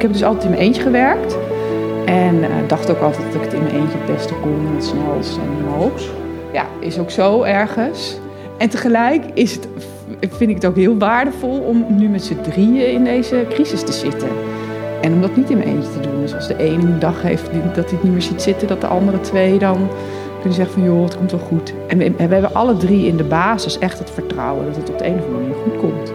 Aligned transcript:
ik 0.00 0.06
heb 0.06 0.14
dus 0.14 0.24
altijd 0.24 0.44
in 0.44 0.50
mijn 0.50 0.62
eentje 0.62 0.82
gewerkt. 0.82 1.36
En 2.04 2.34
uh, 2.36 2.46
dacht 2.66 2.90
ook 2.90 3.00
altijd 3.00 3.24
dat 3.26 3.34
ik 3.34 3.40
het 3.40 3.52
in 3.52 3.62
mijn 3.62 3.74
eentje 3.74 3.98
het 3.98 4.14
beste 4.14 4.34
kon, 4.34 4.66
het 4.74 4.84
snelst 4.84 5.36
en 5.36 5.64
hoogst. 5.72 6.10
Ja, 6.52 6.66
is 6.78 6.98
ook 6.98 7.10
zo 7.10 7.42
ergens. 7.42 8.18
En 8.58 8.68
tegelijk 8.68 9.24
is 9.34 9.52
het, 9.54 9.68
vind 10.20 10.50
ik 10.50 10.56
het 10.56 10.66
ook 10.66 10.76
heel 10.76 10.98
waardevol 10.98 11.58
om 11.58 11.86
nu 11.88 12.08
met 12.08 12.24
z'n 12.24 12.40
drieën 12.40 12.92
in 12.92 13.04
deze 13.04 13.46
crisis 13.48 13.82
te 13.82 13.92
zitten. 13.92 14.28
En 15.00 15.12
om 15.12 15.20
dat 15.20 15.36
niet 15.36 15.50
in 15.50 15.56
mijn 15.56 15.68
eentje 15.68 15.90
te 15.90 16.00
doen. 16.00 16.20
Dus 16.20 16.34
als 16.34 16.48
de 16.48 16.56
ene 16.56 16.82
een 16.82 16.98
dag 16.98 17.22
heeft 17.22 17.50
dat 17.74 17.74
hij 17.74 17.84
het 17.84 18.02
niet 18.02 18.12
meer 18.12 18.22
ziet 18.22 18.42
zitten, 18.42 18.68
dat 18.68 18.80
de 18.80 18.86
andere 18.86 19.20
twee 19.20 19.58
dan 19.58 19.88
kunnen 20.34 20.54
zeggen 20.54 20.74
van 20.74 20.84
joh, 20.84 21.04
het 21.04 21.16
komt 21.16 21.30
wel 21.30 21.40
goed. 21.40 21.74
En 21.86 21.98
we, 21.98 22.12
we 22.16 22.22
hebben 22.22 22.54
alle 22.54 22.76
drie 22.76 23.06
in 23.06 23.16
de 23.16 23.24
basis 23.24 23.78
echt 23.78 23.98
het 23.98 24.10
vertrouwen 24.10 24.66
dat 24.66 24.76
het 24.76 24.90
op 24.90 24.98
de 24.98 25.06
een 25.06 25.18
of 25.18 25.24
andere 25.24 25.40
manier 25.40 25.56
goed 25.62 25.76
komt. 25.76 26.12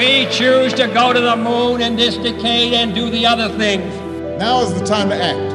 We 0.00 0.26
choose 0.30 0.72
to 0.74 0.86
go 0.86 1.12
to 1.12 1.20
the 1.20 1.36
moon 1.36 1.80
in 1.80 1.96
this 1.96 2.16
decade 2.16 2.72
and 2.72 2.94
do 2.94 3.10
the 3.10 3.26
other 3.26 3.48
things. 3.58 3.94
Now 4.38 4.62
is 4.62 4.72
the 4.72 4.84
time 4.84 5.08
to 5.08 5.14
act. 5.14 5.54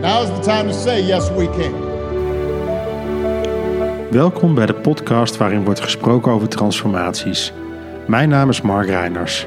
Now 0.00 0.22
is 0.22 0.28
the 0.28 0.40
time 0.40 0.66
to 0.66 0.72
say 0.72 1.00
yes 1.00 1.30
we 1.30 1.48
can. 1.50 1.74
Welkom 4.10 4.54
bij 4.54 4.66
de 4.66 4.74
podcast 4.74 5.36
waarin 5.36 5.64
wordt 5.64 5.80
gesproken 5.80 6.32
over 6.32 6.48
transformaties. 6.48 7.52
Mijn 8.06 8.28
naam 8.28 8.48
is 8.48 8.60
Mark 8.60 8.86
Reiners. 8.86 9.46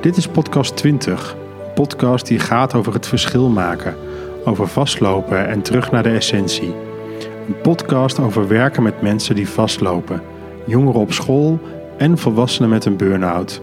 Dit 0.00 0.16
is 0.16 0.26
podcast 0.26 0.76
20, 0.76 1.36
een 1.66 1.72
podcast 1.74 2.26
die 2.26 2.38
gaat 2.38 2.74
over 2.74 2.92
het 2.92 3.06
verschil 3.06 3.48
maken, 3.48 3.96
over 4.44 4.68
vastlopen 4.68 5.48
en 5.48 5.62
terug 5.62 5.90
naar 5.90 6.02
de 6.02 6.10
essentie. 6.14 6.74
Een 7.46 7.60
podcast 7.62 8.18
over 8.18 8.48
werken 8.48 8.82
met 8.82 9.02
mensen 9.02 9.34
die 9.34 9.48
vastlopen, 9.48 10.22
jongeren 10.66 11.00
op 11.00 11.12
school 11.12 11.60
en 11.98 12.18
volwassenen 12.18 12.70
met 12.70 12.84
een 12.84 12.96
burn-out. 12.96 13.62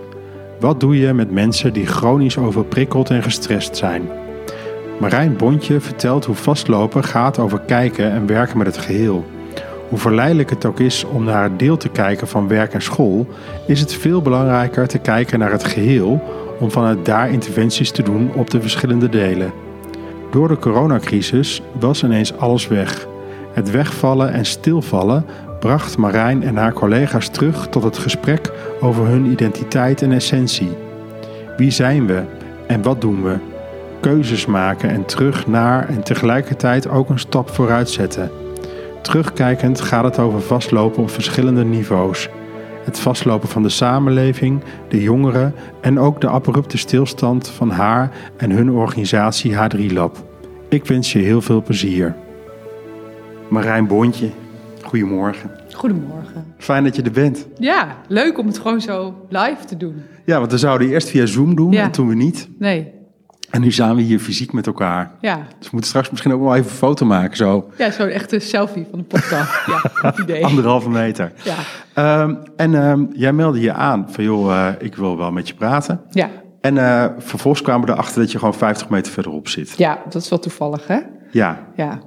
Wat 0.60 0.80
doe 0.80 1.00
je 1.00 1.14
met 1.14 1.32
mensen 1.32 1.74
die 1.74 1.86
chronisch 1.86 2.38
overprikkeld 2.38 3.10
en 3.10 3.24
gestrest 3.24 3.78
zijn? 3.78 4.02
Marijn 5.00 5.36
Bontje 5.36 5.80
vertelt 5.80 6.26
hoe 6.26 6.36
vastlopen 6.36 7.04
gaat 7.04 7.40
over 7.40 7.60
kijken 7.60 8.12
en 8.12 8.26
werken 8.26 8.58
met 8.58 8.68
het 8.68 8.78
geheel. 8.78 9.26
Hoe 9.90 9.98
verleidelijk 9.98 10.50
het 10.50 10.66
ook 10.66 10.80
is 10.80 11.04
om 11.04 11.24
naar 11.24 11.44
het 11.44 11.60
deel 11.60 11.78
te 11.78 11.90
kijken 11.90 12.28
van 12.28 12.48
werk 12.48 12.74
en 12.74 12.82
school, 12.82 13.28
is 13.68 13.80
het 13.80 13.94
veel 13.94 14.22
belangrijker 14.22 14.88
te 14.88 14.98
kijken 14.98 15.40
naar 15.40 15.52
het 15.52 15.64
geheel 15.64 16.24
om 16.60 16.72
vanuit 16.72 17.06
daar 17.06 17.30
interventies 17.30 17.92
te 17.92 18.04
doen 18.04 18.32
op 18.34 18.50
de 18.50 18.62
verschillende 18.62 19.10
delen. 19.10 19.52
Door 20.32 20.48
de 20.48 20.58
coronacrisis 20.58 21.62
was 21.80 22.04
ineens 22.04 22.38
alles 22.38 22.68
weg. 22.68 23.08
Het 23.54 23.72
wegvallen 23.72 24.34
en 24.34 24.46
stilvallen 24.46 25.26
bracht 25.66 25.98
Marijn 25.98 26.44
en 26.44 26.58
haar 26.58 26.74
collega's 26.74 27.28
terug 27.28 27.68
tot 27.70 27.84
het 27.84 27.98
gesprek 27.98 28.52
over 28.82 29.06
hun 29.06 29.26
identiteit 29.26 30.02
en 30.02 30.12
essentie. 30.12 30.78
Wie 31.58 31.72
zijn 31.72 32.08
we 32.08 32.24
en 32.68 32.82
wat 32.82 33.02
doen 33.02 33.24
we? 33.24 33.38
Keuzes 34.00 34.46
maken 34.46 34.90
en 34.90 35.06
terug 35.06 35.48
naar 35.48 35.90
en 35.90 36.04
tegelijkertijd 36.04 36.88
ook 36.88 37.10
een 37.10 37.20
stap 37.20 37.50
vooruit 37.50 37.90
zetten. 37.90 38.32
Terugkijkend 39.02 39.82
gaat 39.82 40.04
het 40.04 40.20
over 40.20 40.42
vastlopen 40.42 41.04
op 41.04 41.10
verschillende 41.10 41.64
niveaus. 41.64 42.30
Het 42.84 43.00
vastlopen 43.00 43.50
van 43.50 43.64
de 43.64 43.70
samenleving, 43.70 44.64
de 44.88 45.02
jongeren 45.02 45.56
en 45.82 46.00
ook 46.00 46.22
de 46.22 46.28
abrupte 46.28 46.78
stilstand 46.78 47.48
van 47.48 47.70
haar 47.70 48.12
en 48.38 48.52
hun 48.52 48.72
organisatie 48.72 49.54
H3 49.54 49.94
Lab. 49.94 50.18
Ik 50.70 50.86
wens 50.86 51.12
je 51.12 51.20
heel 51.20 51.42
veel 51.42 51.62
plezier. 51.62 52.16
Marijn 53.50 53.88
Boontje, 53.88 54.30
goedemorgen. 54.86 55.52
Goedemorgen. 55.72 56.54
Fijn 56.58 56.84
dat 56.84 56.96
je 56.96 57.02
er 57.02 57.12
bent. 57.12 57.48
Ja, 57.58 57.98
leuk 58.08 58.38
om 58.38 58.48
het 58.48 58.58
gewoon 58.58 58.82
zo 58.82 59.26
live 59.30 59.66
te 59.66 59.78
doen. 59.78 60.02
Ja, 60.26 60.40
want 60.40 60.52
we 60.52 60.58
zouden 60.58 60.90
eerst 60.90 61.10
via 61.10 61.26
Zoom 61.26 61.56
doen 61.56 61.74
en 61.74 61.92
toen 61.92 62.08
we 62.08 62.16
niet. 62.16 62.50
Nee. 62.60 62.94
En 63.50 63.62
nu 63.62 63.72
zijn 63.72 63.96
we 63.96 64.02
hier 64.02 64.20
fysiek 64.20 64.54
met 64.54 64.68
elkaar. 64.68 65.12
Ja. 65.22 65.36
Dus 65.36 65.46
we 65.66 65.70
moeten 65.72 65.90
straks 65.90 66.10
misschien 66.10 66.34
ook 66.34 66.42
wel 66.42 66.56
even 66.56 66.70
een 66.70 66.78
foto 66.78 67.06
maken. 67.06 67.38
Zo. 67.38 67.70
Ja, 67.78 67.92
zo'n 67.92 68.08
echte 68.08 68.40
selfie 68.40 68.88
van 68.90 69.00
de 69.00 69.06
podcast. 69.06 69.66
ja, 69.72 69.78
goed 69.78 70.20
idee. 70.20 70.46
Anderhalve 70.46 70.90
meter. 70.90 71.32
Ja. 71.44 72.22
Um, 72.22 72.40
en 72.56 72.74
um, 72.74 73.10
jij 73.14 73.34
meldde 73.34 73.60
je 73.60 73.74
aan 73.74 74.06
van 74.10 74.24
joh, 74.24 74.50
uh, 74.50 74.70
ik 74.80 74.96
wil 74.96 75.18
wel 75.18 75.32
met 75.32 75.48
je 75.48 75.54
praten. 75.54 76.02
Ja. 76.10 76.30
En 76.62 76.76
uh, 76.76 77.06
vervolgens 77.18 77.64
kwamen 77.64 77.88
we 77.88 77.94
erachter 77.94 78.22
dat 78.22 78.32
je 78.32 78.38
gewoon 78.38 78.54
50 78.54 78.90
meter 78.90 79.12
verderop 79.12 79.48
zit. 79.48 79.78
Ja, 79.78 80.02
dat 80.10 80.22
is 80.22 80.30
wel 80.30 80.40
toevallig 80.40 80.88
hè? 80.88 80.96
Ja. 80.96 81.04
Ja. 81.32 81.60
Ja. 81.76 82.00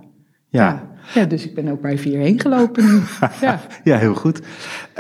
ja. 0.48 0.82
Dus 1.28 1.44
ik 1.44 1.54
ben 1.54 1.68
ook 1.68 1.80
bij 1.80 1.98
vier 1.98 2.18
heen 2.18 2.40
gelopen 2.40 2.84
nu. 2.84 3.00
ja. 3.40 3.60
ja, 3.84 3.98
heel 3.98 4.14
goed. 4.14 4.40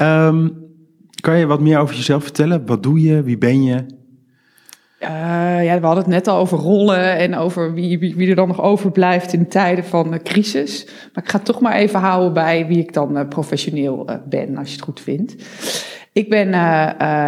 Um, 0.00 0.66
kan 1.20 1.38
je 1.38 1.46
wat 1.46 1.60
meer 1.60 1.78
over 1.78 1.94
jezelf 1.94 2.22
vertellen? 2.22 2.66
Wat 2.66 2.82
doe 2.82 3.00
je? 3.00 3.22
Wie 3.22 3.38
ben 3.38 3.62
je? 3.62 3.84
Uh, 5.02 5.64
ja, 5.64 5.80
we 5.80 5.86
hadden 5.86 6.04
het 6.04 6.12
net 6.12 6.26
al 6.26 6.38
over 6.38 6.58
rollen 6.58 7.16
en 7.16 7.36
over 7.36 7.74
wie, 7.74 7.98
wie, 7.98 8.16
wie, 8.16 8.28
er 8.28 8.34
dan 8.34 8.48
nog 8.48 8.62
overblijft 8.62 9.32
in 9.32 9.48
tijden 9.48 9.84
van 9.84 10.14
uh, 10.14 10.18
crisis. 10.22 10.86
Maar 11.14 11.24
ik 11.24 11.30
ga 11.30 11.36
het 11.36 11.46
toch 11.46 11.60
maar 11.60 11.74
even 11.74 12.00
houden 12.00 12.32
bij 12.32 12.66
wie 12.66 12.78
ik 12.78 12.92
dan 12.92 13.16
uh, 13.16 13.28
professioneel 13.28 14.10
ben, 14.28 14.56
als 14.56 14.68
je 14.68 14.74
het 14.74 14.84
goed 14.84 15.00
vindt. 15.00 15.34
Ik 16.12 16.30
ben, 16.30 16.48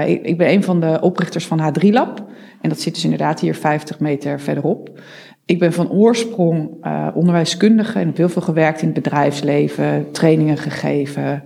ik, 0.09 0.23
ik, 0.23 0.39
ben 0.39 0.53
een 0.53 0.65
van 0.65 0.81
de 0.81 0.99
oprichters 1.01 1.47
van 1.47 1.61
H3 1.61 1.89
Lab. 1.89 2.29
En 2.61 2.69
dat 2.69 2.81
zit 2.81 2.95
dus 2.95 3.05
inderdaad 3.05 3.41
hier 3.41 3.55
50 3.55 4.01
meter 4.01 4.41
verderop. 4.41 5.01
Ik 5.47 5.59
ben 5.59 5.73
van 5.73 5.91
oorsprong 5.91 6.71
onderwijskundige 7.15 7.99
en 7.99 8.07
heb 8.07 8.17
heel 8.17 8.29
veel 8.29 8.43
gewerkt 8.43 8.81
in 8.81 8.89
het 8.89 9.03
bedrijfsleven, 9.03 10.11
trainingen 10.13 10.57
gegeven, 10.57 11.43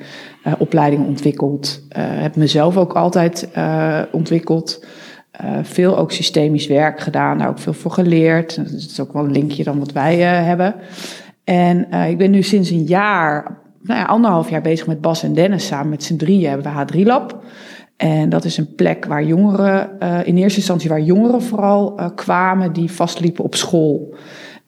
opleidingen 0.58 1.06
ontwikkeld. 1.06 1.86
heb 1.98 2.36
mezelf 2.36 2.76
ook 2.76 2.92
altijd 2.92 3.48
ontwikkeld. 4.12 4.84
Veel 5.62 5.98
ook 5.98 6.12
systemisch 6.12 6.66
werk 6.66 7.00
gedaan, 7.00 7.38
daar 7.38 7.48
ook 7.48 7.58
veel 7.58 7.72
voor 7.72 7.90
geleerd. 7.90 8.56
Dat 8.56 8.72
is 8.72 9.00
ook 9.00 9.12
wel 9.12 9.24
een 9.24 9.32
linkje 9.32 9.64
dan 9.64 9.78
wat 9.78 9.92
wij 9.92 10.16
hebben. 10.18 10.74
En 11.44 11.92
ik 12.08 12.18
ben 12.18 12.30
nu 12.30 12.42
sinds 12.42 12.70
een 12.70 12.84
jaar, 12.84 13.58
nou 13.82 14.00
ja, 14.00 14.06
anderhalf 14.06 14.50
jaar 14.50 14.62
bezig 14.62 14.86
met 14.86 15.00
Bas 15.00 15.22
en 15.22 15.34
Dennis. 15.34 15.66
Samen 15.66 15.88
met 15.88 16.02
z'n 16.04 16.16
drieën 16.16 16.50
hebben 16.50 16.72
we 16.72 17.02
H3 17.02 17.06
Lab. 17.06 17.42
En 18.04 18.28
dat 18.28 18.44
is 18.44 18.56
een 18.56 18.74
plek 18.74 19.04
waar 19.04 19.24
jongeren, 19.24 19.90
in 20.24 20.36
eerste 20.36 20.58
instantie 20.58 20.88
waar 20.88 21.00
jongeren 21.00 21.42
vooral 21.42 21.94
kwamen 22.14 22.72
die 22.72 22.90
vastliepen 22.90 23.44
op 23.44 23.54
school. 23.54 24.14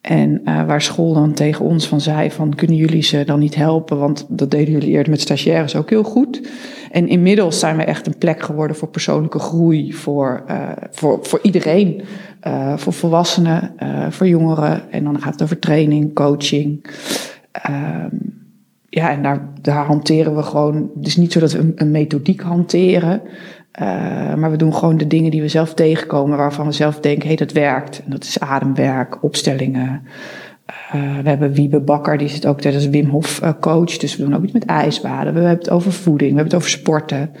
En 0.01 0.41
waar 0.43 0.81
school 0.81 1.13
dan 1.13 1.33
tegen 1.33 1.65
ons 1.65 1.87
van 1.87 2.01
zei 2.01 2.31
van 2.31 2.55
kunnen 2.55 2.75
jullie 2.75 3.03
ze 3.03 3.23
dan 3.23 3.39
niet 3.39 3.55
helpen, 3.55 3.97
want 3.97 4.25
dat 4.29 4.51
deden 4.51 4.73
jullie 4.73 4.89
eerder 4.89 5.11
met 5.11 5.21
stagiaires 5.21 5.75
ook 5.75 5.89
heel 5.89 6.03
goed. 6.03 6.49
En 6.91 7.07
inmiddels 7.07 7.59
zijn 7.59 7.77
we 7.77 7.83
echt 7.83 8.07
een 8.07 8.17
plek 8.17 8.41
geworden 8.41 8.75
voor 8.77 8.87
persoonlijke 8.87 9.39
groei, 9.39 9.93
voor, 9.93 10.43
voor, 10.91 11.19
voor 11.21 11.39
iedereen. 11.41 12.01
Voor 12.75 12.93
volwassenen, 12.93 13.73
voor 14.09 14.27
jongeren. 14.27 14.91
En 14.91 15.03
dan 15.03 15.21
gaat 15.21 15.33
het 15.33 15.41
over 15.41 15.59
training, 15.59 16.13
coaching. 16.13 16.85
Ja, 18.97 19.11
en 19.11 19.49
daar, 19.61 19.85
hanteren 19.85 20.35
we 20.35 20.43
gewoon. 20.43 20.91
Het 20.95 21.07
is 21.07 21.17
niet 21.17 21.31
zo 21.31 21.39
dat 21.39 21.51
we 21.51 21.73
een, 21.75 21.91
methodiek 21.91 22.41
hanteren. 22.41 23.21
maar 24.37 24.51
we 24.51 24.57
doen 24.57 24.73
gewoon 24.73 24.97
de 24.97 25.07
dingen 25.07 25.31
die 25.31 25.41
we 25.41 25.47
zelf 25.47 25.73
tegenkomen, 25.73 26.37
waarvan 26.37 26.65
we 26.65 26.71
zelf 26.71 26.99
denken, 26.99 27.21
hé, 27.21 27.27
hey, 27.27 27.45
dat 27.45 27.51
werkt. 27.51 28.03
En 28.05 28.11
dat 28.11 28.23
is 28.23 28.39
ademwerk, 28.39 29.23
opstellingen. 29.23 30.01
Uh, 30.95 31.19
we 31.23 31.29
hebben 31.29 31.51
Wiebe 31.51 31.81
Bakker, 31.81 32.17
die 32.17 32.27
zit 32.27 32.45
ook 32.45 32.61
tijdens 32.61 32.87
Wim 32.87 33.09
Hof 33.09 33.41
uh, 33.43 33.51
coach. 33.59 33.97
Dus 33.97 34.17
we 34.17 34.23
doen 34.23 34.35
ook 34.35 34.43
iets 34.43 34.53
met 34.53 34.65
ijsbaden. 34.65 35.33
We 35.33 35.39
hebben 35.39 35.57
het 35.57 35.69
over 35.69 35.91
voeding, 35.91 36.31
we 36.31 36.37
hebben 36.37 36.53
het 36.53 36.55
over 36.55 36.69
sporten. 36.69 37.31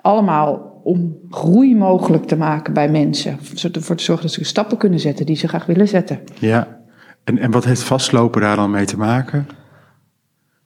Allemaal 0.00 0.80
om 0.84 1.16
groei 1.30 1.76
mogelijk 1.76 2.24
te 2.24 2.36
maken 2.36 2.72
bij 2.72 2.90
mensen. 2.90 3.38
Ervoor 3.72 3.96
te 3.96 4.04
zorgen 4.04 4.26
dat 4.26 4.34
ze 4.34 4.44
stappen 4.44 4.78
kunnen 4.78 5.00
zetten 5.00 5.26
die 5.26 5.36
ze 5.36 5.48
graag 5.48 5.66
willen 5.66 5.88
zetten. 5.88 6.20
Ja, 6.38 6.80
en, 7.24 7.38
en 7.38 7.50
wat 7.50 7.64
heeft 7.64 7.82
vastlopen 7.82 8.40
daar 8.40 8.56
dan 8.56 8.70
mee 8.70 8.84
te 8.84 8.96
maken? 8.96 9.46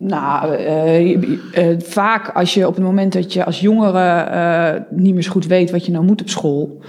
Nou, 0.02 0.56
uh, 0.56 1.78
vaak 1.78 2.28
als 2.28 2.54
je 2.54 2.66
op 2.66 2.74
het 2.74 2.84
moment 2.84 3.12
dat 3.12 3.32
je 3.32 3.44
als 3.44 3.60
jongere 3.60 4.86
niet 4.90 5.14
meer 5.14 5.22
zo 5.22 5.30
goed 5.30 5.46
weet 5.46 5.70
wat 5.70 5.86
je 5.86 5.92
nou 5.92 6.04
moet 6.04 6.20
op 6.20 6.28
school 6.28 6.82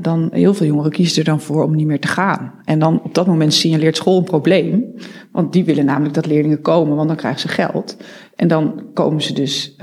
dan 0.00 0.28
heel 0.32 0.54
veel 0.54 0.66
jongeren 0.66 0.90
kiezen 0.90 1.18
er 1.18 1.24
dan 1.24 1.40
voor 1.40 1.64
om 1.64 1.76
niet 1.76 1.86
meer 1.86 2.00
te 2.00 2.08
gaan. 2.08 2.52
En 2.64 2.78
dan 2.78 3.02
op 3.02 3.14
dat 3.14 3.26
moment 3.26 3.54
signaleert 3.54 3.96
school 3.96 4.18
een 4.18 4.24
probleem. 4.24 4.94
Want 5.32 5.52
die 5.52 5.64
willen 5.64 5.84
namelijk 5.84 6.14
dat 6.14 6.26
leerlingen 6.26 6.60
komen, 6.60 6.96
want 6.96 7.08
dan 7.08 7.16
krijgen 7.16 7.40
ze 7.40 7.48
geld. 7.48 7.96
En 8.36 8.48
dan 8.48 8.82
komen 8.94 9.22
ze 9.22 9.32
dus 9.32 9.76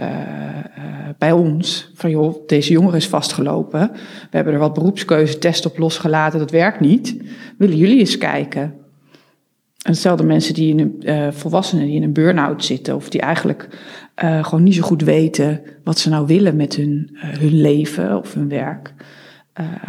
bij 1.18 1.32
ons 1.32 1.92
van 1.94 2.10
joh, 2.10 2.48
deze 2.48 2.72
jongere 2.72 2.98
is 2.98 3.08
vastgelopen. 3.08 3.92
We 3.92 4.36
hebben 4.36 4.54
er 4.54 4.60
wat 4.60 4.74
beroepskeuze 4.74 5.38
test 5.38 5.66
op 5.66 5.78
losgelaten, 5.78 6.40
dat 6.40 6.52
werkt 6.52 6.80
niet. 6.80 7.18
Willen 7.58 7.78
jullie 7.78 8.00
eens 8.00 8.18
kijken? 8.18 8.83
En 9.84 9.92
hetzelfde 9.92 10.24
mensen 10.24 10.54
die 10.54 10.76
in 10.76 11.02
een, 11.02 11.34
volwassenen 11.34 11.86
die 11.86 11.96
in 11.96 12.04
een 12.04 12.14
burn-out 12.14 12.66
zitten, 12.66 12.96
of 12.96 13.10
die 13.10 13.22
eigenlijk 13.22 13.68
gewoon 14.16 14.64
niet 14.64 14.76
zo 14.76 14.82
goed 14.82 15.02
weten 15.02 15.62
wat 15.84 16.00
ze 16.00 16.10
nou 16.10 16.26
willen 16.28 16.56
met 16.56 16.76
hun, 16.76 17.10
hun 17.14 17.62
leven 17.62 18.18
of 18.18 18.34
hun 18.34 18.50
werk. 18.50 18.94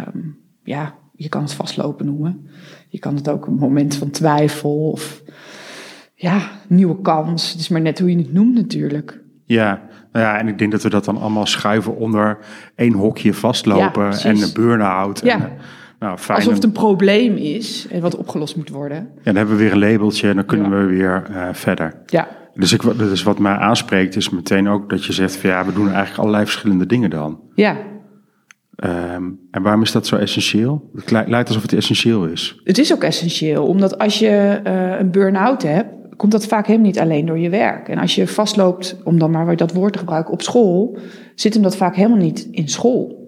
Um, 0.07 0.37
ja, 0.63 0.95
je 1.15 1.29
kan 1.29 1.41
het 1.41 1.53
vastlopen 1.53 2.05
noemen. 2.05 2.47
Je 2.89 2.99
kan 2.99 3.15
het 3.15 3.29
ook 3.29 3.45
een 3.45 3.55
moment 3.55 3.95
van 3.95 4.09
twijfel 4.09 4.89
of 4.89 5.23
ja, 6.15 6.49
nieuwe 6.67 7.01
kans. 7.01 7.51
Het 7.51 7.59
is 7.59 7.69
maar 7.69 7.81
net 7.81 7.99
hoe 7.99 8.09
je 8.09 8.17
het 8.17 8.33
noemt 8.33 8.53
natuurlijk. 8.53 9.21
Ja, 9.45 9.81
nou 10.11 10.25
ja, 10.25 10.39
en 10.39 10.47
ik 10.47 10.57
denk 10.57 10.71
dat 10.71 10.83
we 10.83 10.89
dat 10.89 11.05
dan 11.05 11.17
allemaal 11.17 11.45
schuiven 11.45 11.95
onder 11.95 12.37
één 12.75 12.93
hokje 12.93 13.33
vastlopen 13.33 14.11
en 14.11 14.41
een 14.41 14.53
burn-out. 14.53 15.21
Ja. 15.23 15.33
En, 15.33 15.51
Nou, 16.05 16.17
fijn. 16.17 16.37
Alsof 16.37 16.53
het 16.53 16.63
een 16.63 16.71
probleem 16.71 17.35
is 17.35 17.87
en 17.91 18.01
wat 18.01 18.15
opgelost 18.15 18.55
moet 18.55 18.69
worden. 18.69 18.97
Ja, 19.15 19.21
dan 19.23 19.35
hebben 19.35 19.55
we 19.55 19.63
weer 19.63 19.71
een 19.71 19.79
labeltje 19.79 20.29
en 20.29 20.35
dan 20.35 20.45
kunnen 20.45 20.69
Ja. 20.71 20.77
we 20.77 20.85
weer 20.85 21.23
eh, 21.31 21.47
verder. 21.51 21.93
Ja, 22.05 22.27
Dus, 22.53 22.73
ik, 22.73 22.81
dus 22.97 23.23
wat 23.23 23.39
mij 23.39 23.53
aanspreekt 23.53 24.15
is 24.15 24.29
meteen 24.29 24.67
ook 24.69 24.89
dat 24.89 25.05
je 25.05 25.13
zegt 25.13 25.35
van 25.35 25.49
ja, 25.49 25.65
we 25.65 25.73
doen 25.73 25.87
eigenlijk 25.87 26.17
allerlei 26.19 26.43
verschillende 26.43 26.85
dingen 26.85 27.09
dan. 27.09 27.39
ja. 27.55 27.77
Ehm, 28.75 29.23
en 29.51 29.61
waarom 29.61 29.81
is 29.81 29.91
dat 29.91 30.07
zo 30.07 30.15
essentieel? 30.15 30.89
Het 30.95 31.11
li- 31.11 31.23
lijkt 31.27 31.47
alsof 31.47 31.61
het 31.63 31.73
essentieel 31.73 32.25
is. 32.25 32.61
Het 32.63 32.77
is 32.77 32.93
ook 32.93 33.03
essentieel, 33.03 33.65
omdat 33.65 33.97
als 33.97 34.19
je 34.19 34.59
eh, 34.63 34.99
een 34.99 35.11
burn-out 35.11 35.63
hebt, 35.63 35.89
komt 36.15 36.31
dat 36.31 36.45
vaak 36.47 36.65
helemaal 36.67 36.87
niet 36.87 36.99
alleen 36.99 37.25
door 37.25 37.37
je 37.39 37.49
werk. 37.49 37.87
En 37.89 37.97
als 37.97 38.15
je 38.15 38.27
vastloopt, 38.27 38.97
om 39.03 39.19
dan 39.19 39.31
maar 39.31 39.55
dat 39.55 39.73
woord 39.73 39.93
te 39.93 39.99
gebruiken, 39.99 40.33
op 40.33 40.41
school, 40.41 40.97
zit 41.35 41.53
hem 41.53 41.63
dat 41.63 41.75
vaak 41.77 41.95
helemaal 41.95 42.17
niet 42.17 42.47
in 42.51 42.67
school. 42.67 43.24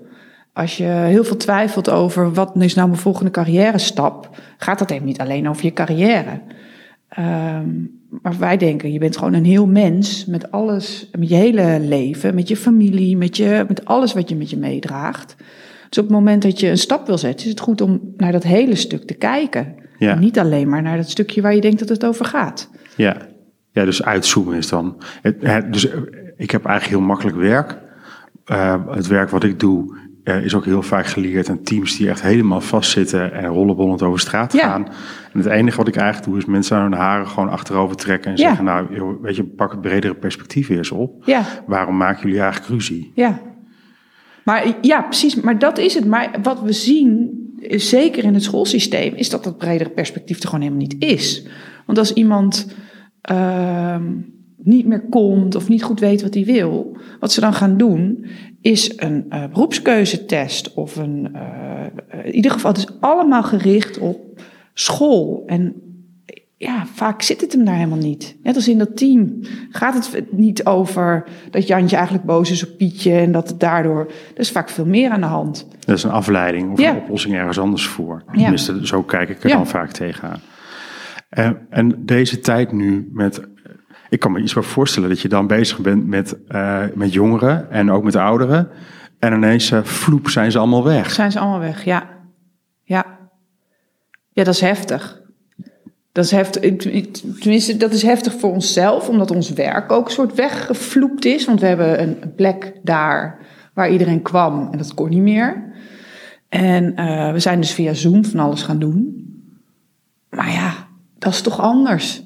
Als 0.57 0.77
je 0.77 0.83
heel 0.83 1.23
veel 1.23 1.37
twijfelt 1.37 1.89
over 1.89 2.33
wat 2.33 2.55
is 2.55 2.75
nou 2.75 2.87
mijn 2.87 3.01
volgende 3.01 3.31
carrière 3.31 3.77
stap, 3.77 4.29
gaat 4.57 4.79
dat 4.79 4.89
helemaal 4.89 5.09
niet 5.09 5.19
alleen 5.19 5.49
over 5.49 5.65
je 5.65 5.73
carrière. 5.73 6.41
Ehm, 7.09 7.69
maar 8.21 8.37
wij 8.39 8.57
denken, 8.57 8.91
je 8.91 8.99
bent 8.99 9.17
gewoon 9.17 9.33
een 9.33 9.45
heel 9.45 9.67
mens 9.67 10.25
met 10.25 10.51
alles, 10.51 11.09
met 11.17 11.29
je 11.29 11.35
hele 11.35 11.79
leven, 11.79 12.35
met 12.35 12.47
je 12.47 12.57
familie, 12.57 13.17
met, 13.17 13.37
je, 13.37 13.65
met 13.67 13.85
alles 13.85 14.13
wat 14.13 14.29
je 14.29 14.35
met 14.35 14.49
je 14.49 14.57
meedraagt. 14.57 15.35
Dus 15.89 15.97
op 15.97 16.03
het 16.03 16.13
moment 16.13 16.41
dat 16.41 16.59
je 16.59 16.69
een 16.69 16.77
stap 16.77 17.07
wil 17.07 17.17
zetten, 17.17 17.45
is 17.45 17.51
het 17.51 17.59
goed 17.59 17.81
om 17.81 18.01
naar 18.15 18.31
dat 18.31 18.43
hele 18.43 18.75
stuk 18.75 19.03
te 19.03 19.13
kijken. 19.13 19.75
Ja. 19.97 20.11
En 20.11 20.19
niet 20.19 20.39
alleen 20.39 20.69
maar 20.69 20.81
naar 20.81 20.97
dat 20.97 21.09
stukje 21.09 21.41
waar 21.41 21.55
je 21.55 21.61
denkt 21.61 21.79
dat 21.79 21.89
het 21.89 22.05
over 22.05 22.25
gaat. 22.25 22.69
Ja, 22.95 23.17
ja 23.71 23.85
dus 23.85 24.03
uitzoomen 24.03 24.57
is 24.57 24.69
dan. 24.69 24.97
Dus 25.71 25.87
ik 26.37 26.51
heb 26.51 26.65
eigenlijk 26.65 26.97
heel 26.97 27.07
makkelijk 27.07 27.37
werk. 27.37 27.77
Eh, 28.45 28.87
het 28.89 29.07
werk 29.07 29.29
wat 29.29 29.43
ik 29.43 29.59
doe 29.59 30.05
eh, 30.27 30.43
is 30.43 30.55
ook 30.55 30.65
heel 30.65 30.81
vaak 30.81 31.05
geleerd 31.05 31.49
aan 31.49 31.61
teams 31.63 31.97
die 31.97 32.09
echt 32.09 32.21
helemaal 32.21 32.61
vastzitten 32.61 33.33
en 33.33 33.45
rollenbollend 33.45 34.01
over 34.01 34.19
straat 34.19 34.53
Ja. 34.53 34.59
gaan. 34.69 34.85
En 35.33 35.39
het 35.39 35.45
enige 35.45 35.77
wat 35.77 35.87
ik 35.87 35.95
eigenlijk 35.95 36.29
doe 36.29 36.37
is 36.37 36.45
mensen 36.45 36.77
aan 36.77 36.83
hun 36.83 36.99
haren 36.99 37.27
gewoon 37.27 37.49
achterover 37.49 37.95
trekken 37.95 38.31
en 38.31 38.37
Ja. 38.37 38.47
zeggen, 38.47 38.65
nou, 38.65 39.17
weet 39.21 39.35
je, 39.35 39.43
pak 39.43 39.71
het 39.71 39.81
bredere 39.81 40.15
perspectief 40.15 40.69
eens 40.69 40.91
op. 40.91 41.23
Ja, 41.25 41.43
Waarom 41.67 41.97
maken 41.97 42.23
jullie 42.27 42.41
eigenlijk 42.41 42.71
ruzie? 42.71 43.11
ja. 43.15 43.39
Maar 44.43 44.65
ja, 44.81 45.01
precies. 45.01 45.35
Maar 45.35 45.59
dat 45.59 45.77
is 45.77 45.93
het. 45.93 46.05
Maar 46.05 46.29
wat 46.43 46.61
we 46.61 46.71
zien, 46.73 47.29
eh, 47.61 47.79
zeker 47.79 48.23
in 48.23 48.33
het 48.33 48.43
schoolsysteem, 48.43 49.13
is 49.13 49.29
dat 49.29 49.43
dat 49.43 49.57
bredere 49.57 49.89
perspectief 49.89 50.37
er 50.39 50.45
gewoon 50.45 50.61
helemaal 50.61 50.81
niet 50.87 50.95
is. 51.03 51.47
Want 51.85 51.97
als 51.97 52.13
iemand 52.13 52.75
ehm, 53.21 54.03
niet 54.57 54.85
meer 54.85 55.01
komt 55.09 55.55
of 55.55 55.69
niet 55.69 55.83
goed 55.83 55.99
weet 55.99 56.21
wat 56.21 56.33
hij 56.33 56.45
wil, 56.45 56.97
wat 57.19 57.31
ze 57.31 57.39
dan 57.39 57.53
gaan 57.53 57.77
doen, 57.77 58.25
is 58.61 58.93
een 58.95 59.25
eh, 59.29 59.43
beroepskeuzetest 59.47 60.73
of 60.73 60.95
een. 60.95 61.29
eh, 61.33 61.85
eh, 62.09 62.25
in 62.25 62.35
ieder 62.35 62.51
geval, 62.51 62.71
het 62.71 62.79
is 62.79 62.95
allemaal 62.99 63.43
gericht 63.43 63.97
op 63.97 64.41
school. 64.73 65.43
En 65.45 65.73
ja, 66.57 66.85
vaak 66.85 67.21
zit 67.21 67.41
het 67.41 67.51
hem 67.53 67.65
daar 67.65 67.75
helemaal 67.75 67.97
niet. 67.97 68.37
Net 68.43 68.55
als 68.55 68.67
in 68.67 68.77
dat 68.77 68.97
team 68.97 69.39
gaat 69.69 69.93
het 70.13 70.25
niet 70.31 70.65
over 70.65 71.25
dat 71.51 71.67
Jantje 71.67 71.95
eigenlijk 71.95 72.25
boos 72.25 72.51
is 72.51 72.63
op 72.69 72.77
Pietje 72.77 73.11
en 73.13 73.31
dat 73.31 73.49
het 73.49 73.59
daardoor. 73.59 74.05
Er 74.33 74.39
is 74.39 74.51
vaak 74.51 74.69
veel 74.69 74.85
meer 74.85 75.09
aan 75.09 75.21
de 75.21 75.27
hand. 75.27 75.67
Dat 75.85 75.97
is 75.97 76.03
een 76.03 76.11
afleiding 76.11 76.71
of 76.71 76.79
Ja. 76.79 76.89
een 76.95 77.01
oplossing 77.01 77.35
ergens 77.35 77.59
anders 77.59 77.85
voor. 77.87 78.23
Ja. 78.31 78.33
Tenminste, 78.41 78.87
zo 78.87 79.03
kijk 79.03 79.29
ik 79.29 79.43
er 79.43 79.49
Ja. 79.49 79.55
dan 79.55 79.67
vaak 79.67 79.91
tegenaan. 79.91 80.39
En, 81.29 81.67
en 81.69 82.05
deze 82.05 82.39
tijd 82.39 82.71
nu 82.71 83.09
met... 83.13 83.41
Ik 84.09 84.19
kan 84.19 84.31
me 84.31 84.41
iets 84.41 84.53
wel 84.53 84.63
voorstellen 84.63 85.09
dat 85.09 85.19
je 85.19 85.27
dan 85.27 85.47
bezig 85.47 85.79
bent 85.79 86.07
met, 86.07 86.37
eh, 86.47 86.83
met 86.93 87.13
jongeren 87.13 87.71
en 87.71 87.91
ook 87.91 88.03
met 88.03 88.15
ouderen. 88.15 88.69
En 89.19 89.33
ineens, 89.33 89.71
eh, 89.71 89.83
vloep, 89.83 90.29
zijn 90.29 90.51
ze 90.51 90.57
allemaal 90.57 90.83
weg. 90.83 91.11
Zijn 91.11 91.31
ze 91.31 91.39
allemaal 91.39 91.59
weg? 91.59 91.85
Ja. 91.85 92.09
Ja. 92.83 93.05
Ja, 94.29 94.43
dat 94.43 94.53
is 94.53 94.61
heftig. 94.61 95.21
Dat 96.11 96.25
is 96.25 96.31
heftig. 96.31 96.77
Tenminste, 97.39 97.77
dat 97.77 97.91
is 97.91 98.01
heftig 98.01 98.33
voor 98.39 98.51
onszelf, 98.51 99.09
omdat 99.09 99.31
ons 99.31 99.49
werk 99.49 99.91
ook 99.91 100.05
een 100.05 100.11
soort 100.13 100.33
weggevloept 100.33 101.25
is. 101.25 101.45
Want 101.45 101.59
we 101.59 101.65
hebben 101.65 102.01
een 102.01 102.33
plek 102.35 102.73
daar 102.83 103.39
waar 103.73 103.89
iedereen 103.89 104.21
kwam 104.21 104.67
en 104.71 104.77
dat 104.77 104.93
kon 104.93 105.09
niet 105.09 105.21
meer. 105.21 105.63
En 106.49 106.95
eh, 106.95 107.31
we 107.31 107.39
zijn 107.39 107.59
dus 107.59 107.71
via 107.71 107.93
Zoom 107.93 108.25
van 108.25 108.39
alles 108.39 108.63
gaan 108.63 108.79
doen. 108.79 109.25
Maar 110.29 110.51
ja, 110.51 110.87
dat 111.17 111.33
is 111.33 111.41
toch 111.41 111.61
anders. 111.61 112.23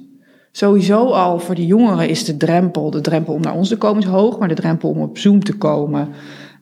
Sowieso 0.52 1.06
al 1.06 1.40
voor 1.40 1.56
de 1.56 1.66
jongeren 1.66 2.10
is 2.10 2.26
de 2.26 2.38
drempel, 2.38 2.92
de 2.92 3.02
drempel 3.02 3.34
om 3.34 3.42
naar 3.42 3.56
ons 3.56 3.70
te 3.70 3.78
komen 3.78 4.02
is 4.02 4.08
hoog, 4.08 4.40
maar 4.40 4.48
de 4.48 4.54
drempel 4.54 4.90
om 4.90 5.02
op 5.02 5.18
Zoom 5.18 5.44
te 5.44 5.58
komen 5.58 6.10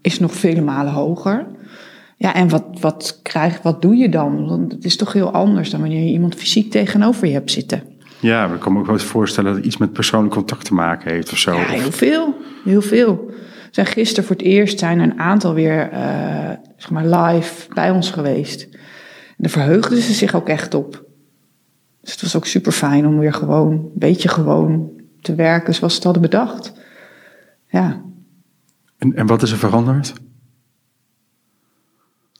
is 0.01 0.19
nog 0.19 0.33
vele 0.33 0.61
malen 0.61 0.93
hoger. 0.93 1.47
Ja, 2.17 2.33
en 2.33 2.49
wat, 2.49 2.65
wat, 2.79 3.19
krijg, 3.23 3.61
wat 3.61 3.81
doe 3.81 3.95
je 3.95 4.09
dan? 4.09 4.47
Want 4.47 4.71
het 4.71 4.85
is 4.85 4.95
toch 4.95 5.13
heel 5.13 5.31
anders 5.31 5.69
dan 5.69 5.79
wanneer 5.79 6.03
je 6.03 6.11
iemand 6.11 6.35
fysiek 6.35 6.71
tegenover 6.71 7.27
je 7.27 7.33
hebt 7.33 7.51
zitten. 7.51 7.83
Ja, 8.19 8.45
maar 8.45 8.55
ik 8.55 8.61
kan 8.61 8.73
me 8.73 8.79
ook 8.79 8.85
wel 8.85 8.95
eens 8.95 9.03
voorstellen 9.03 9.49
dat 9.49 9.57
het 9.57 9.67
iets 9.67 9.77
met 9.77 9.93
persoonlijk 9.93 10.33
contact 10.33 10.65
te 10.65 10.73
maken 10.73 11.11
heeft 11.11 11.31
of 11.31 11.37
zo. 11.37 11.55
Ja, 11.55 11.65
heel 11.65 11.91
veel. 11.91 12.35
Heel 12.63 12.81
veel. 12.81 13.25
We 13.27 13.75
zijn 13.75 13.85
gisteren 13.85 14.23
voor 14.23 14.35
het 14.35 14.45
eerst 14.45 14.79
zijn 14.79 14.99
er 14.99 15.03
een 15.03 15.19
aantal 15.19 15.53
weer 15.53 15.89
eh, 15.89 16.49
zeg 16.77 16.89
maar 16.89 17.05
live 17.05 17.73
bij 17.73 17.89
ons 17.91 18.11
geweest. 18.11 18.67
En 18.71 19.35
daar 19.37 19.51
verheugden 19.51 20.01
ze 20.01 20.13
zich 20.13 20.35
ook 20.35 20.49
echt 20.49 20.73
op. 20.73 21.08
Dus 22.01 22.11
het 22.11 22.21
was 22.21 22.35
ook 22.35 22.45
super 22.45 22.71
fijn 22.71 23.07
om 23.07 23.19
weer 23.19 23.33
gewoon, 23.33 23.71
een 23.71 23.91
beetje 23.93 24.29
gewoon 24.29 24.89
te 25.21 25.35
werken 25.35 25.73
zoals 25.73 25.93
ze 25.93 25.97
het 25.97 26.05
hadden 26.07 26.29
bedacht. 26.29 26.73
Ja. 27.67 28.01
En, 28.97 29.15
en 29.15 29.25
wat 29.25 29.41
is 29.41 29.51
er 29.51 29.57
veranderd? 29.57 30.13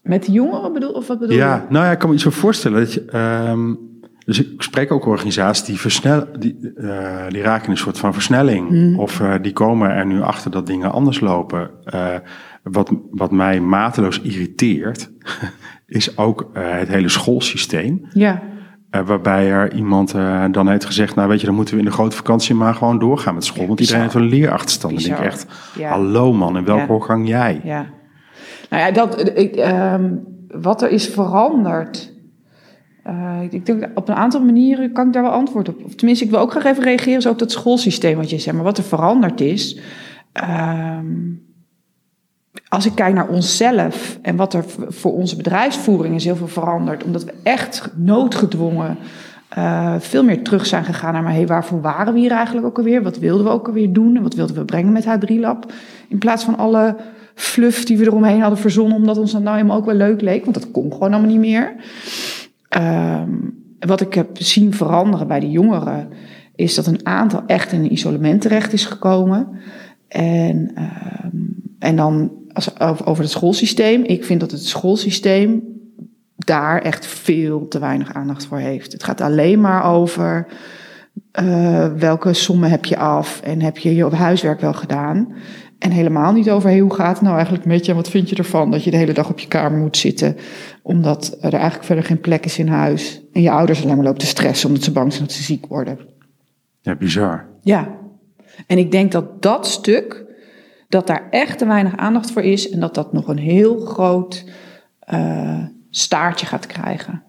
Met 0.02 0.26
de 0.26 0.32
jongeren 0.32 0.74
bedoel, 0.74 0.92
of 0.92 1.08
wat 1.08 1.20
bedoel 1.20 1.36
Ja, 1.36 1.56
je? 1.56 1.74
nou 1.74 1.86
ja, 1.86 1.92
ik 1.92 2.00
kan 2.00 2.08
me 2.10 2.16
iets 2.16 2.24
zo 2.24 2.30
voorstellen. 2.30 2.80
Dat 2.80 2.94
je, 2.94 3.06
ehm, 3.06 3.74
dus 4.26 4.40
ik 4.40 4.62
spreek 4.62 4.92
ook 4.92 5.06
organisaties 5.06 5.66
die, 5.66 5.80
versnel, 5.80 6.26
die, 6.40 6.74
eh, 6.76 7.28
die 7.30 7.42
raken 7.42 7.66
in 7.66 7.72
een 7.72 7.78
soort 7.78 7.98
van 7.98 8.14
versnelling. 8.14 8.98
Of 8.98 9.20
eh, 9.22 9.34
die 9.42 9.54
komen 9.54 9.90
er 9.90 10.06
nu 10.06 10.22
achter 10.22 10.52
dat 10.52 10.68
dingen 10.68 10.92
anders 10.92 11.20
lopen. 11.20 11.70
Eh, 11.84 12.16
wat, 12.64 12.92
wat 13.12 13.32
mij 13.32 13.62
mateloos 13.62 14.22
irriteert, 14.22 15.10
is 15.86 16.18
ook 16.18 16.50
het 16.54 16.88
hele 16.88 17.10
schoolsysteem. 17.10 18.08
Ja. 18.14 18.42
Eh, 18.90 19.02
waarbij 19.06 19.52
er 19.52 19.74
iemand 19.74 20.14
eh, 20.14 20.46
dan 20.52 20.70
heeft 20.70 20.86
gezegd, 20.86 21.16
nou 21.16 21.30
weet 21.30 21.40
je, 21.40 21.46
dan 21.46 21.56
moeten 21.56 21.74
we 21.74 21.80
in 21.80 21.86
de 21.86 21.92
grote 21.94 22.16
vakantie 22.16 22.56
maar 22.56 22.74
gewoon 22.74 23.00
doorgaan 23.00 23.34
met 23.34 23.46
school. 23.46 23.62
Ja, 23.62 23.68
want 23.68 23.80
iedereen 23.80 24.02
heeft 24.02 24.14
een 24.14 24.22
leerachterstand. 24.30 24.94
Dan 24.94 25.04
denk 25.04 25.18
ik 25.18 25.26
echt, 25.26 25.46
Ja. 25.78 25.90
hallo 25.90 26.34
man, 26.34 26.58
in 26.58 26.66
welke 26.66 27.08
Ja. 27.08 27.18
jij? 27.24 27.62
Ja. 27.64 27.86
Nou 28.70 28.84
ja, 28.84 28.92
dat, 28.92 29.38
ik, 29.38 29.56
ehm, 29.56 30.14
wat 30.48 30.82
er 30.82 30.90
is 30.90 31.08
veranderd. 31.08 32.14
eh, 33.04 33.40
ik 33.50 33.66
denk 33.66 33.88
op 33.96 34.10
een 34.10 34.16
aantal 34.16 34.44
manieren 34.44 34.92
kan 34.94 35.08
ik 35.08 35.14
daar 35.14 35.24
wel 35.24 35.32
antwoord 35.32 35.70
op. 35.70 35.84
Of 35.86 35.96
tenminste, 35.96 36.26
ik 36.26 36.32
wil 36.32 36.40
ook 36.40 36.52
graag 36.52 36.66
even 36.66 36.84
reageren, 36.84 37.32
ook 37.32 37.40
dat 37.40 37.52
schoolsysteem 37.52 38.16
wat 38.18 38.30
je 38.30 38.40
zegt. 38.40 38.56
Maar 38.56 38.66
wat 38.66 38.78
er 38.78 38.84
veranderd 38.84 39.42
is. 39.42 39.80
ehm, 40.34 41.16
als 42.68 42.86
ik 42.86 42.96
kijk 42.96 43.14
naar 43.14 43.28
onszelf 43.28 44.20
en 44.22 44.36
wat 44.36 44.54
er 44.54 44.66
voor 44.88 45.14
onze 45.14 45.36
bedrijfsvoering 45.36 46.16
is 46.16 46.24
heel 46.24 46.36
veel 46.36 46.48
veranderd. 46.48 47.04
Omdat 47.04 47.24
we 47.24 47.34
echt 47.44 47.92
noodgedwongen 47.96 48.98
eh, 49.50 49.96
veel 50.00 50.24
meer 50.24 50.44
terug 50.44 50.66
zijn 50.66 50.84
gegaan 50.84 51.14
naar, 51.14 51.24
maar 51.24 51.34
hey, 51.34 51.48
waarvoor 51.48 51.82
waren 51.82 52.14
we 52.14 52.20
hier 52.20 52.32
eigenlijk 52.32 52.68
ook 52.68 52.78
alweer? 52.78 53.04
Wat 53.04 53.18
wilden 53.18 53.46
we 53.46 53.52
ook 53.52 53.68
alweer 53.68 53.94
doen? 53.94 54.16
En 54.16 54.24
wat 54.24 54.34
wilden 54.34 54.56
we 54.56 54.66
brengen 54.66 54.92
met 54.92 55.06
H3Lab? 55.06 55.74
In 56.08 56.18
plaats 56.18 56.44
van 56.44 56.58
alle 56.58 56.96
fluff 57.36 57.86
die 57.86 57.98
we 57.98 58.06
eromheen 58.06 58.42
hadden 58.42 58.60
verzonnen, 58.60 58.98
omdat 58.98 59.18
ons 59.18 59.32
dat 59.32 59.42
nou 59.42 59.56
helemaal 59.56 59.78
ook 59.78 59.86
wel 59.86 59.96
leuk 59.96 60.22
leek. 60.22 60.44
Want 60.44 60.56
dat 60.56 60.72
kon 60.72 60.92
gewoon 60.92 61.14
allemaal 61.14 61.32
niet 61.32 61.40
meer. 61.40 61.76
Ehm, 62.70 63.30
wat 63.80 64.02
ik 64.02 64.14
heb 64.14 64.30
zien 64.34 64.74
veranderen 64.74 65.28
bij 65.28 65.40
de 65.40 65.52
jongeren, 65.52 66.10
is 66.56 66.76
dat 66.76 66.88
een 66.88 67.06
aantal 67.06 67.44
echt 67.48 67.72
in 67.72 67.80
een 67.80 67.92
isolement 67.92 68.42
terecht 68.42 68.74
is 68.74 68.86
gekomen. 68.86 69.48
En, 70.08 70.72
ehm, 70.76 71.38
en 71.80 71.96
dan 71.96 72.32
als, 72.68 73.06
over, 73.06 73.24
het 73.24 73.32
schoolsysteem. 73.32 74.04
Ik 74.04 74.26
vind 74.26 74.40
dat 74.40 74.52
het 74.52 74.66
schoolsysteem 74.66 75.64
daar 76.36 76.82
echt 76.82 77.06
veel 77.06 77.68
te 77.68 77.80
weinig 77.80 78.14
aandacht 78.14 78.46
voor 78.46 78.58
heeft. 78.58 78.92
Het 78.92 79.04
gaat 79.04 79.22
alleen 79.22 79.62
maar 79.62 79.94
over 79.94 80.48
eh, 81.32 81.94
welke 81.94 82.34
sommen 82.34 82.70
heb 82.70 82.86
je 82.86 82.98
af 82.98 83.42
en 83.42 83.62
heb 83.62 83.78
je 83.78 83.96
je 83.96 84.16
huiswerk 84.16 84.62
wel 84.62 84.74
gedaan. 84.74 85.34
En 85.80 85.92
helemaal 85.92 86.34
niet 86.34 86.50
over 86.50 86.70
hey, 86.70 86.80
hoe 86.80 86.94
gaat 86.94 87.14
het 87.14 87.22
nou 87.22 87.36
eigenlijk 87.36 87.66
met 87.66 87.86
je 87.86 87.92
en 87.92 87.98
wat 87.98 88.10
vind 88.10 88.30
je 88.30 88.36
ervan 88.36 88.72
dat 88.72 88.84
je 88.84 88.92
de 88.92 88.98
hele 88.98 89.14
dag 89.14 89.30
op 89.30 89.40
je 89.40 89.48
kamer 89.48 89.80
moet 89.80 89.98
zitten. 89.98 90.36
Omdat 90.82 91.38
er 91.42 91.54
eigenlijk 91.54 91.84
verder 91.84 92.04
geen 92.04 92.20
plek 92.20 92.46
is 92.46 92.60
in 92.60 92.68
huis. 92.68 93.22
En 93.34 93.42
je 93.42 93.52
ouders 93.52 93.84
alleen 93.84 93.96
maar 93.96 94.06
lopen 94.06 94.20
te 94.20 94.26
stressen 94.26 94.68
omdat 94.68 94.84
ze 94.84 94.92
bang 94.92 95.14
zijn 95.14 95.26
dat 95.26 95.36
ze 95.36 95.44
ziek 95.44 95.66
worden. 95.66 96.00
Ja, 96.82 96.96
bizar. 96.96 97.46
Ja, 97.62 97.98
en 98.68 98.78
ik 98.78 98.92
denk 98.92 99.12
dat 99.12 99.42
dat 99.42 99.68
stuk, 99.68 100.26
dat 100.90 101.08
daar 101.08 101.28
echt 101.30 101.58
te 101.58 101.66
weinig 101.66 101.98
aandacht 101.98 102.32
voor 102.32 102.42
is 102.42 102.70
en 102.70 102.80
dat 102.80 102.96
dat 102.96 103.14
nog 103.14 103.28
een 103.28 103.38
heel 103.38 103.80
groot 103.80 104.46
eh, 105.00 105.58
staartje 105.90 106.46
gaat 106.46 106.66
krijgen. 106.68 107.22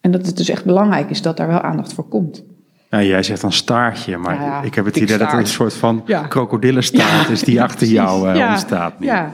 En 0.00 0.10
dat 0.10 0.26
het 0.26 0.36
dus 0.36 0.48
echt 0.48 0.64
belangrijk 0.64 1.10
is 1.10 1.22
dat 1.22 1.36
daar 1.36 1.48
wel 1.48 1.60
aandacht 1.60 1.92
voor 1.92 2.08
komt. 2.08 2.42
Ja, 2.90 3.02
jij 3.02 3.22
zegt 3.22 3.40
dan 3.40 3.52
staartje, 3.52 4.16
maar 4.16 4.34
Ja, 4.34 4.44
ja, 4.44 4.62
ik 4.62 4.74
heb 4.74 4.84
het 4.84 4.96
idee 4.96 5.18
dat 5.18 5.32
er 5.32 5.38
een 5.38 5.46
soort 5.46 5.74
van 5.74 6.02
Ja. 6.06 6.22
krokodillenstaart 6.22 7.28
is 7.28 7.40
die 7.42 7.62
achter 7.68 7.86
jou 7.86 8.36
ja, 8.36 8.48
ontstaat. 8.50 9.00
nu. 9.00 9.06
Ja. 9.06 9.32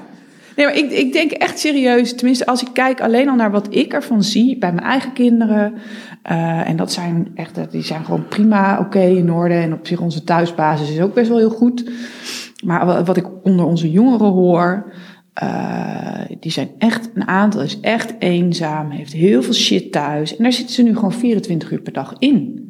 Nee, 0.57 0.67
maar 0.67 0.77
ik, 0.77 0.91
ik 0.91 1.13
denk 1.13 1.31
echt 1.31 1.59
serieus, 1.59 2.15
tenminste 2.17 2.47
als 2.47 2.63
ik 2.63 2.69
kijk 2.73 3.01
alleen 3.01 3.29
al 3.29 3.35
naar 3.37 3.51
wat 3.51 3.67
ik 3.75 3.93
ervan 3.93 4.23
zie 4.23 4.59
bij 4.59 4.73
mijn 4.73 4.87
eigen 4.87 5.13
kinderen. 5.13 5.75
eh, 6.23 6.69
en 6.69 6.77
dat 6.77 6.93
zijn 6.93 7.29
echt, 7.35 7.59
die 7.71 7.83
zijn 7.83 8.05
gewoon 8.05 8.29
prima, 8.29 8.79
oké, 8.79 9.01
in 9.01 9.33
orde. 9.33 9.55
En 9.55 9.73
op 9.73 9.87
zich 9.87 10.01
onze 10.01 10.25
thuisbasis 10.25 10.91
is 10.91 11.01
ook 11.01 11.15
best 11.15 11.29
wel 11.29 11.39
heel 11.39 11.51
goed. 11.51 11.91
Maar 12.65 12.87
wa- 12.87 13.03
wat 13.05 13.17
ik 13.17 13.27
onder 13.43 13.65
onze 13.67 13.91
jongeren 13.91 14.27
hoor, 14.31 14.93
eh, 15.33 16.21
die 16.41 16.51
zijn 16.53 16.69
echt, 16.79 17.11
een 17.15 17.29
aantal 17.29 17.63
is 17.63 17.81
echt 17.81 18.15
eenzaam, 18.19 18.91
heeft 18.91 19.13
heel 19.13 19.43
veel 19.43 19.53
shit 19.55 19.93
thuis. 19.93 20.37
En 20.37 20.43
daar 20.43 20.53
zitten 20.53 20.75
ze 20.75 20.83
nu 20.83 20.95
gewoon 20.95 21.13
24 21.13 21.71
uur 21.71 21.81
per 21.81 21.93
dag 21.93 22.15
in. 22.19 22.63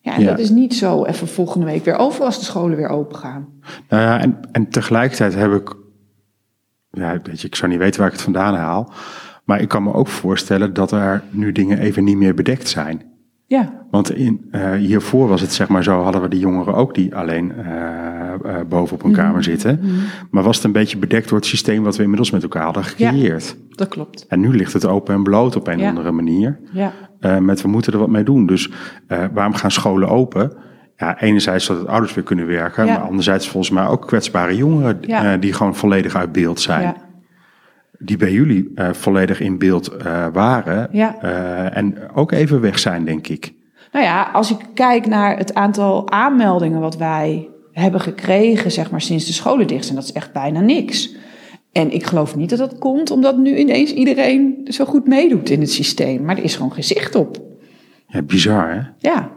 Ja, 0.00 0.14
en 0.14 0.20
Ja. 0.22 0.26
dat 0.28 0.38
is 0.38 0.50
niet 0.50 0.74
zo 0.74 1.04
even 1.04 1.28
volgende 1.28 1.66
week 1.66 1.84
weer 1.84 1.96
over 1.96 2.24
als 2.24 2.38
de 2.38 2.44
scholen 2.44 2.76
weer 2.76 2.88
open 2.88 3.16
gaan. 3.16 3.48
Nou 3.88 4.02
ja, 4.02 4.20
en, 4.20 4.38
en 4.52 4.68
tegelijkertijd 4.68 5.34
heb 5.34 5.52
ik, 5.52 5.74
ja, 6.90 7.18
weet 7.22 7.40
je, 7.40 7.46
ik 7.46 7.54
zou 7.54 7.70
niet 7.70 7.80
weten 7.80 7.98
waar 7.98 8.08
ik 8.08 8.14
het 8.14 8.22
vandaan 8.24 8.54
haal, 8.54 8.92
maar 9.44 9.60
ik 9.60 9.68
kan 9.68 9.82
me 9.82 9.92
ook 9.92 10.08
voorstellen 10.08 10.74
dat 10.74 10.92
er 10.92 11.22
nu 11.30 11.52
dingen 11.52 11.78
even 11.78 12.04
niet 12.04 12.16
meer 12.16 12.34
bedekt 12.34 12.68
zijn. 12.68 13.02
Ja, 13.50 13.86
Want 13.90 14.14
in, 14.14 14.46
eh, 14.50 14.72
hiervoor 14.72 15.28
was 15.28 15.40
het 15.40 15.52
zeg 15.52 15.68
maar 15.68 15.82
zo, 15.82 16.02
hadden 16.02 16.22
we 16.22 16.28
die 16.28 16.38
jongeren 16.40 16.74
ook 16.74 16.94
die 16.94 17.14
alleen 17.16 17.52
eh, 17.52 18.32
eh, 18.32 18.66
boven 18.68 18.94
op 18.96 19.02
een 19.04 19.12
kamer 19.12 19.42
zitten. 19.42 19.80
Maar 20.30 20.42
was 20.42 20.56
het 20.56 20.64
een 20.64 20.72
beetje 20.72 20.98
bedekt 20.98 21.28
door 21.28 21.38
het 21.38 21.46
systeem 21.46 21.82
wat 21.82 21.96
we 21.96 22.02
inmiddels 22.02 22.30
met 22.30 22.42
elkaar 22.42 22.62
hadden 22.64 22.84
gecreëerd. 22.84 23.56
dat 23.70 23.88
klopt. 23.88 24.26
En 24.28 24.40
nu 24.40 24.56
ligt 24.56 24.72
het 24.72 24.86
open 24.86 25.14
en 25.14 25.22
bloot 25.22 25.56
op 25.56 25.66
een 25.66 25.78
Ja. 25.78 25.82
of 25.84 25.88
andere 25.88 26.10
manier. 26.12 26.58
Ja. 26.72 26.92
Met 27.40 27.62
we 27.62 27.68
moeten 27.68 27.92
er 27.92 27.98
wat 27.98 28.08
mee 28.08 28.24
doen. 28.24 28.46
Dus 28.46 28.70
eh, 29.06 29.24
waarom 29.32 29.54
gaan 29.54 29.70
scholen 29.70 30.08
open? 30.08 30.52
Ja, 30.96 31.20
enerzijds 31.20 31.64
zodat 31.64 31.86
ouders 31.86 32.14
weer 32.14 32.24
kunnen 32.24 32.46
werken, 32.46 32.86
Ja. 32.86 32.92
maar 32.92 33.02
anderzijds 33.02 33.48
volgens 33.48 33.72
mij 33.72 33.86
ook 33.86 34.06
kwetsbare 34.06 34.56
jongeren 34.56 35.00
die 35.40 35.52
gewoon 35.52 35.74
volledig 35.76 36.16
uit 36.16 36.32
beeld 36.32 36.60
zijn. 36.60 36.96
Die 37.98 38.16
bij 38.16 38.32
jullie 38.32 38.70
eh, 38.74 38.92
volledig 38.92 39.40
in 39.40 39.58
beeld 39.58 39.88
eh, 39.88 40.26
waren 40.32 40.88
Ja. 40.92 41.16
eh, 41.20 41.76
en 41.76 42.10
ook 42.14 42.32
even 42.32 42.60
weg 42.60 42.78
zijn, 42.78 43.04
denk 43.04 43.28
ik. 43.28 43.52
Nou 43.92 44.04
ja, 44.04 44.30
als 44.32 44.50
ik 44.50 44.58
kijk 44.74 45.06
naar 45.06 45.36
het 45.38 45.54
aantal 45.54 46.10
aanmeldingen 46.10 46.80
wat 46.80 46.96
wij 46.96 47.48
hebben 47.72 48.00
gekregen, 48.00 48.70
zeg 48.72 48.90
maar 48.90 49.00
sinds 49.00 49.26
de 49.26 49.32
scholen 49.32 49.66
dicht 49.66 49.84
zijn, 49.84 49.96
dat 49.96 50.04
is 50.04 50.12
echt 50.12 50.32
bijna 50.32 50.60
niks. 50.60 51.14
En 51.72 51.90
ik 51.90 52.04
geloof 52.04 52.36
niet 52.36 52.50
dat 52.50 52.58
dat 52.58 52.78
komt 52.78 53.10
omdat 53.10 53.38
nu 53.38 53.56
ineens 53.56 53.92
iedereen 53.92 54.60
zo 54.64 54.84
goed 54.84 55.06
meedoet 55.06 55.50
in 55.50 55.60
het 55.60 55.72
systeem. 55.72 56.24
Maar 56.24 56.36
er 56.36 56.44
is 56.44 56.56
gewoon 56.56 56.72
gezicht 56.72 57.14
op. 57.14 57.40
Ja, 58.06 58.22
bizar 58.22 58.74
hè? 58.74 59.08
Ja. 59.10 59.30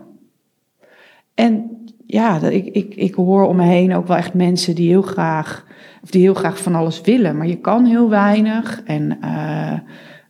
En 1.35 1.70
ja, 2.11 2.41
ik, 2.41 2.65
ik, 2.65 2.95
ik 2.95 3.13
hoor 3.13 3.47
om 3.47 3.55
me 3.55 3.63
heen 3.63 3.95
ook 3.95 4.07
wel 4.07 4.17
echt 4.17 4.33
mensen 4.33 4.75
die 4.75 4.89
heel 4.89 5.01
graag, 5.01 5.65
of 6.03 6.09
die 6.09 6.21
heel 6.21 6.33
graag 6.33 6.61
van 6.61 6.75
alles 6.75 7.01
willen. 7.01 7.37
Maar 7.37 7.47
je 7.47 7.57
kan 7.57 7.85
heel 7.85 8.09
weinig. 8.09 8.81
En 8.85 9.21
eh, 9.21 9.71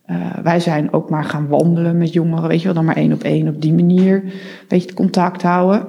eh, 0.04 0.38
wij 0.42 0.60
zijn 0.60 0.92
ook 0.92 1.10
maar 1.10 1.24
gaan 1.24 1.48
wandelen 1.48 1.98
met 1.98 2.12
jongeren, 2.12 2.48
weet 2.48 2.58
je 2.58 2.64
wel, 2.64 2.74
dan 2.74 2.84
maar 2.84 2.96
één 2.96 3.12
op 3.12 3.22
één 3.22 3.48
op 3.48 3.62
die 3.62 3.72
manier. 3.72 4.22
Een 4.24 4.32
beetje 4.68 4.94
contact 4.94 5.42
houden. 5.42 5.86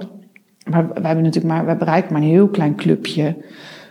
Maar 0.69 0.87
wij 0.87 1.01
hebben 1.03 1.23
natuurlijk 1.23 1.53
maar, 1.53 1.65
wij 1.65 1.77
bereiken 1.77 2.13
maar 2.13 2.21
een 2.21 2.27
heel 2.27 2.49
klein 2.49 2.75
clubje 2.75 3.37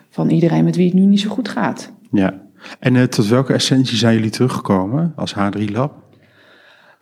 van 0.08 0.30
iedereen 0.30 0.64
met 0.64 0.76
wie 0.76 0.86
het 0.86 0.94
nu 0.94 1.04
niet 1.04 1.20
zo 1.20 1.30
goed 1.30 1.48
gaat. 1.48 1.92
Ja. 2.10 2.34
En 2.78 2.96
eh, 2.96 3.02
tot 3.02 3.28
welke 3.28 3.52
essentie 3.52 3.96
zijn 3.96 4.14
jullie 4.14 4.30
teruggekomen 4.30 5.12
als 5.16 5.34
H3 5.34 5.64
Lab? 5.72 6.01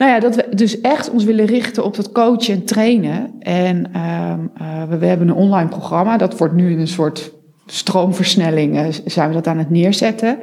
Nou 0.00 0.12
ja, 0.12 0.20
dat 0.20 0.36
we 0.36 0.46
dus 0.54 0.80
echt 0.80 1.10
ons 1.10 1.24
willen 1.24 1.46
richten 1.46 1.84
op 1.84 1.96
dat 1.96 2.12
coachen 2.12 2.54
en 2.54 2.64
trainen. 2.64 3.32
En 3.40 3.92
ehm, 3.92 4.40
eh, 4.54 4.98
we, 4.98 5.06
hebben 5.06 5.28
een 5.28 5.34
online 5.34 5.68
programma. 5.68 6.16
Dat 6.16 6.38
wordt 6.38 6.54
nu 6.54 6.70
in 6.70 6.78
een 6.78 6.88
soort 6.88 7.32
stroomversnelling. 7.66 8.76
eh, 8.76 8.86
zijn 9.04 9.28
we 9.28 9.34
dat 9.34 9.46
aan 9.46 9.58
het 9.58 9.70
neerzetten. 9.70 10.38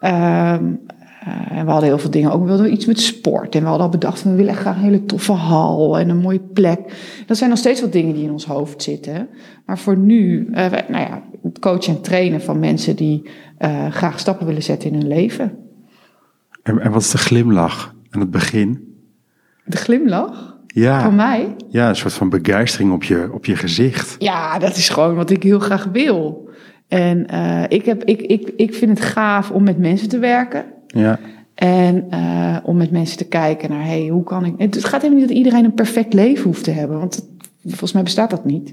Ehm, 0.00 0.64
eh, 1.20 1.58
en 1.58 1.64
we 1.64 1.70
hadden 1.70 1.88
heel 1.88 1.98
veel 1.98 2.10
dingen. 2.10 2.32
Ook 2.32 2.46
we 2.46 2.68
iets 2.68 2.86
met 2.86 3.00
sport. 3.00 3.54
En 3.54 3.60
we 3.60 3.66
hadden 3.66 3.86
al 3.86 3.92
bedacht 3.92 4.22
we 4.22 4.34
willen 4.34 4.54
graag 4.54 4.76
een 4.76 4.82
hele 4.82 5.04
toffe 5.04 5.32
hal 5.32 5.98
en 5.98 6.08
een 6.08 6.20
mooie 6.20 6.42
plek. 6.52 6.80
Dat 7.26 7.36
zijn 7.36 7.50
nog 7.50 7.58
steeds 7.58 7.80
wat 7.80 7.92
dingen 7.92 8.14
die 8.14 8.24
in 8.24 8.32
ons 8.32 8.46
hoofd 8.46 8.82
zitten. 8.82 9.28
Maar 9.66 9.78
voor 9.78 9.96
nu, 9.96 10.48
nou 10.50 10.84
ja, 10.88 11.22
coachen 11.60 11.94
en 11.94 12.02
trainen 12.02 12.42
van 12.42 12.58
mensen 12.58 12.96
die 12.96 13.28
graag 13.90 14.18
stappen 14.18 14.46
willen 14.46 14.62
zetten 14.62 14.90
in 14.90 14.98
hun 14.98 15.08
leven. 15.08 15.56
En, 16.62 16.78
en 16.80 16.90
wat 16.90 17.02
is 17.02 17.10
de 17.10 17.18
glimlach 17.18 17.94
aan 18.10 18.20
het 18.20 18.30
begin? 18.30 18.92
De 19.64 19.76
glimlach 19.76 20.56
Ja, 20.66 21.02
van 21.02 21.14
mij. 21.14 21.56
ja 21.68 21.88
een 21.88 21.96
soort 21.96 22.12
van 22.12 22.28
begeistering 22.28 22.92
op 22.92 23.04
je, 23.04 23.28
op 23.32 23.44
je 23.44 23.56
gezicht. 23.56 24.16
Ja, 24.18 24.58
dat 24.58 24.76
is 24.76 24.88
gewoon 24.88 25.14
wat 25.14 25.30
ik 25.30 25.42
heel 25.42 25.58
graag 25.58 25.88
wil. 25.92 26.48
En 26.88 27.26
eh, 27.26 27.62
ik, 27.68 27.84
heb, 27.84 28.04
ik, 28.04 28.20
ik, 28.22 28.52
ik 28.56 28.74
vind 28.74 28.90
het 28.98 29.06
gaaf 29.08 29.50
om 29.50 29.62
met 29.62 29.78
mensen 29.78 30.08
te 30.08 30.18
werken. 30.18 30.64
Ja, 30.86 31.18
En 31.54 32.04
eh, 32.10 32.56
om 32.62 32.76
met 32.76 32.90
mensen 32.90 33.16
te 33.16 33.24
kijken 33.28 33.70
naar, 33.70 33.84
hey, 33.84 34.06
hoe 34.06 34.24
kan 34.24 34.44
ik... 34.44 34.54
Het 34.58 34.84
gaat 34.84 35.00
helemaal 35.02 35.20
niet 35.20 35.28
dat 35.28 35.38
iedereen 35.38 35.64
een 35.64 35.74
perfect 35.74 36.14
leven 36.14 36.44
hoeft 36.44 36.64
te 36.64 36.70
hebben. 36.70 36.98
Want 36.98 37.14
het- 37.14 37.28
volgens 37.66 37.92
mij 37.92 38.02
bestaat 38.02 38.30
dat 38.30 38.44
niet. 38.44 38.72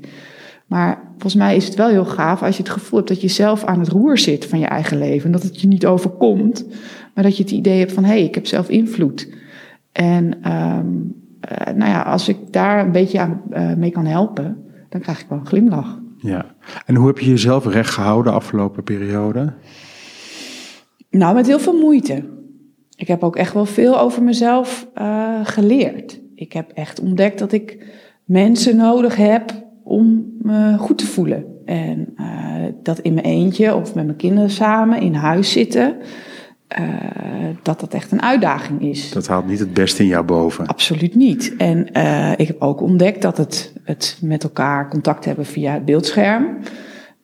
Maar 0.66 1.02
volgens 1.12 1.36
mij 1.36 1.56
is 1.56 1.66
het 1.66 1.76
wel 1.76 1.90
heel 1.90 2.06
gaaf 2.06 2.44
als 2.44 2.58
je 2.58 2.64
het 2.64 2.72
gevoel 2.72 2.98
hebt 3.00 3.12
dat 3.12 3.22
je 3.22 3.28
zelf 3.28 3.64
aan 3.64 3.80
het 3.80 3.88
roer 3.90 4.18
zit 4.18 4.46
van 4.46 4.60
je 4.60 4.66
eigen 4.66 4.98
leven. 4.98 5.26
En 5.26 5.32
dat 5.32 5.44
het 5.44 5.62
je 5.62 5.68
niet 5.68 5.86
overkomt. 5.86 6.66
Maar 7.14 7.24
dat 7.24 7.38
je 7.38 7.44
het 7.44 7.52
idee 7.52 7.80
hebt 7.80 7.92
van, 7.92 8.04
hé, 8.04 8.10
hey, 8.12 8.24
ik 8.24 8.36
heb 8.36 8.46
zelf 8.48 8.70
invloed. 8.70 9.28
En 9.92 10.42
ehm, 10.42 10.88
eh, 11.40 11.74
nou 11.74 11.92
ja, 11.92 12.02
als 12.02 12.30
ik 12.30 12.38
daar 12.52 12.86
een 12.86 12.92
beetje 12.92 13.20
aan, 13.20 13.42
eh, 13.50 13.74
mee 13.74 13.92
kan 13.92 14.06
helpen, 14.06 14.66
dan 14.90 15.02
krijg 15.02 15.22
ik 15.22 15.26
wel 15.30 15.38
een 15.38 15.48
glimlach. 15.48 16.00
ja. 16.18 16.46
En 16.86 16.96
hoe 16.96 17.08
heb 17.08 17.20
je 17.20 17.30
jezelf 17.30 17.66
recht 17.66 17.90
gehouden 17.90 18.32
de 18.32 18.38
afgelopen 18.38 18.84
periode? 18.84 19.54
Nou, 21.10 21.36
met 21.36 21.48
heel 21.48 21.60
veel 21.60 21.80
moeite. 21.80 22.24
Ik 22.96 23.08
heb 23.08 23.24
ook 23.24 23.36
echt 23.36 23.54
wel 23.54 23.66
veel 23.66 24.00
over 24.00 24.24
mezelf 24.24 24.88
eh, 24.94 25.40
geleerd. 25.44 26.20
Ik 26.36 26.54
heb 26.54 26.72
echt 26.72 27.00
ontdekt 27.00 27.40
dat 27.40 27.52
ik 27.52 27.86
mensen 28.26 28.76
nodig 28.76 29.16
heb 29.16 29.52
om 29.84 30.26
me 30.42 30.78
goed 30.78 30.98
te 30.98 31.08
voelen. 31.08 31.46
En 31.66 32.14
eh, 32.16 32.26
dat 32.84 33.00
in 33.00 33.14
mijn 33.14 33.26
eentje 33.26 33.76
of 33.76 33.96
met 33.96 34.06
mijn 34.06 34.18
kinderen 34.18 34.50
samen 34.50 35.02
in 35.02 35.14
huis 35.14 35.52
zitten, 35.52 35.96
eh, 36.72 36.86
dat 37.62 37.80
dat 37.80 37.94
echt 37.94 38.12
een 38.12 38.22
uitdaging 38.22 38.82
is. 38.82 39.12
Dat 39.12 39.28
haalt 39.28 39.48
niet 39.48 39.60
het 39.60 39.74
beste 39.74 40.02
in 40.02 40.08
jou 40.08 40.26
boven. 40.26 40.68
Absoluut 40.68 41.16
niet. 41.16 41.56
En 41.58 41.92
eh, 41.92 42.32
ik 42.32 42.48
heb 42.48 42.62
ook 42.62 42.82
ontdekt 42.82 43.22
dat 43.22 43.38
het, 43.38 43.74
het 43.84 44.18
met 44.22 44.44
elkaar 44.44 44.90
contact 44.90 45.26
hebben 45.26 45.46
via 45.46 45.74
het 45.74 45.86
beeldscherm, 45.86 46.58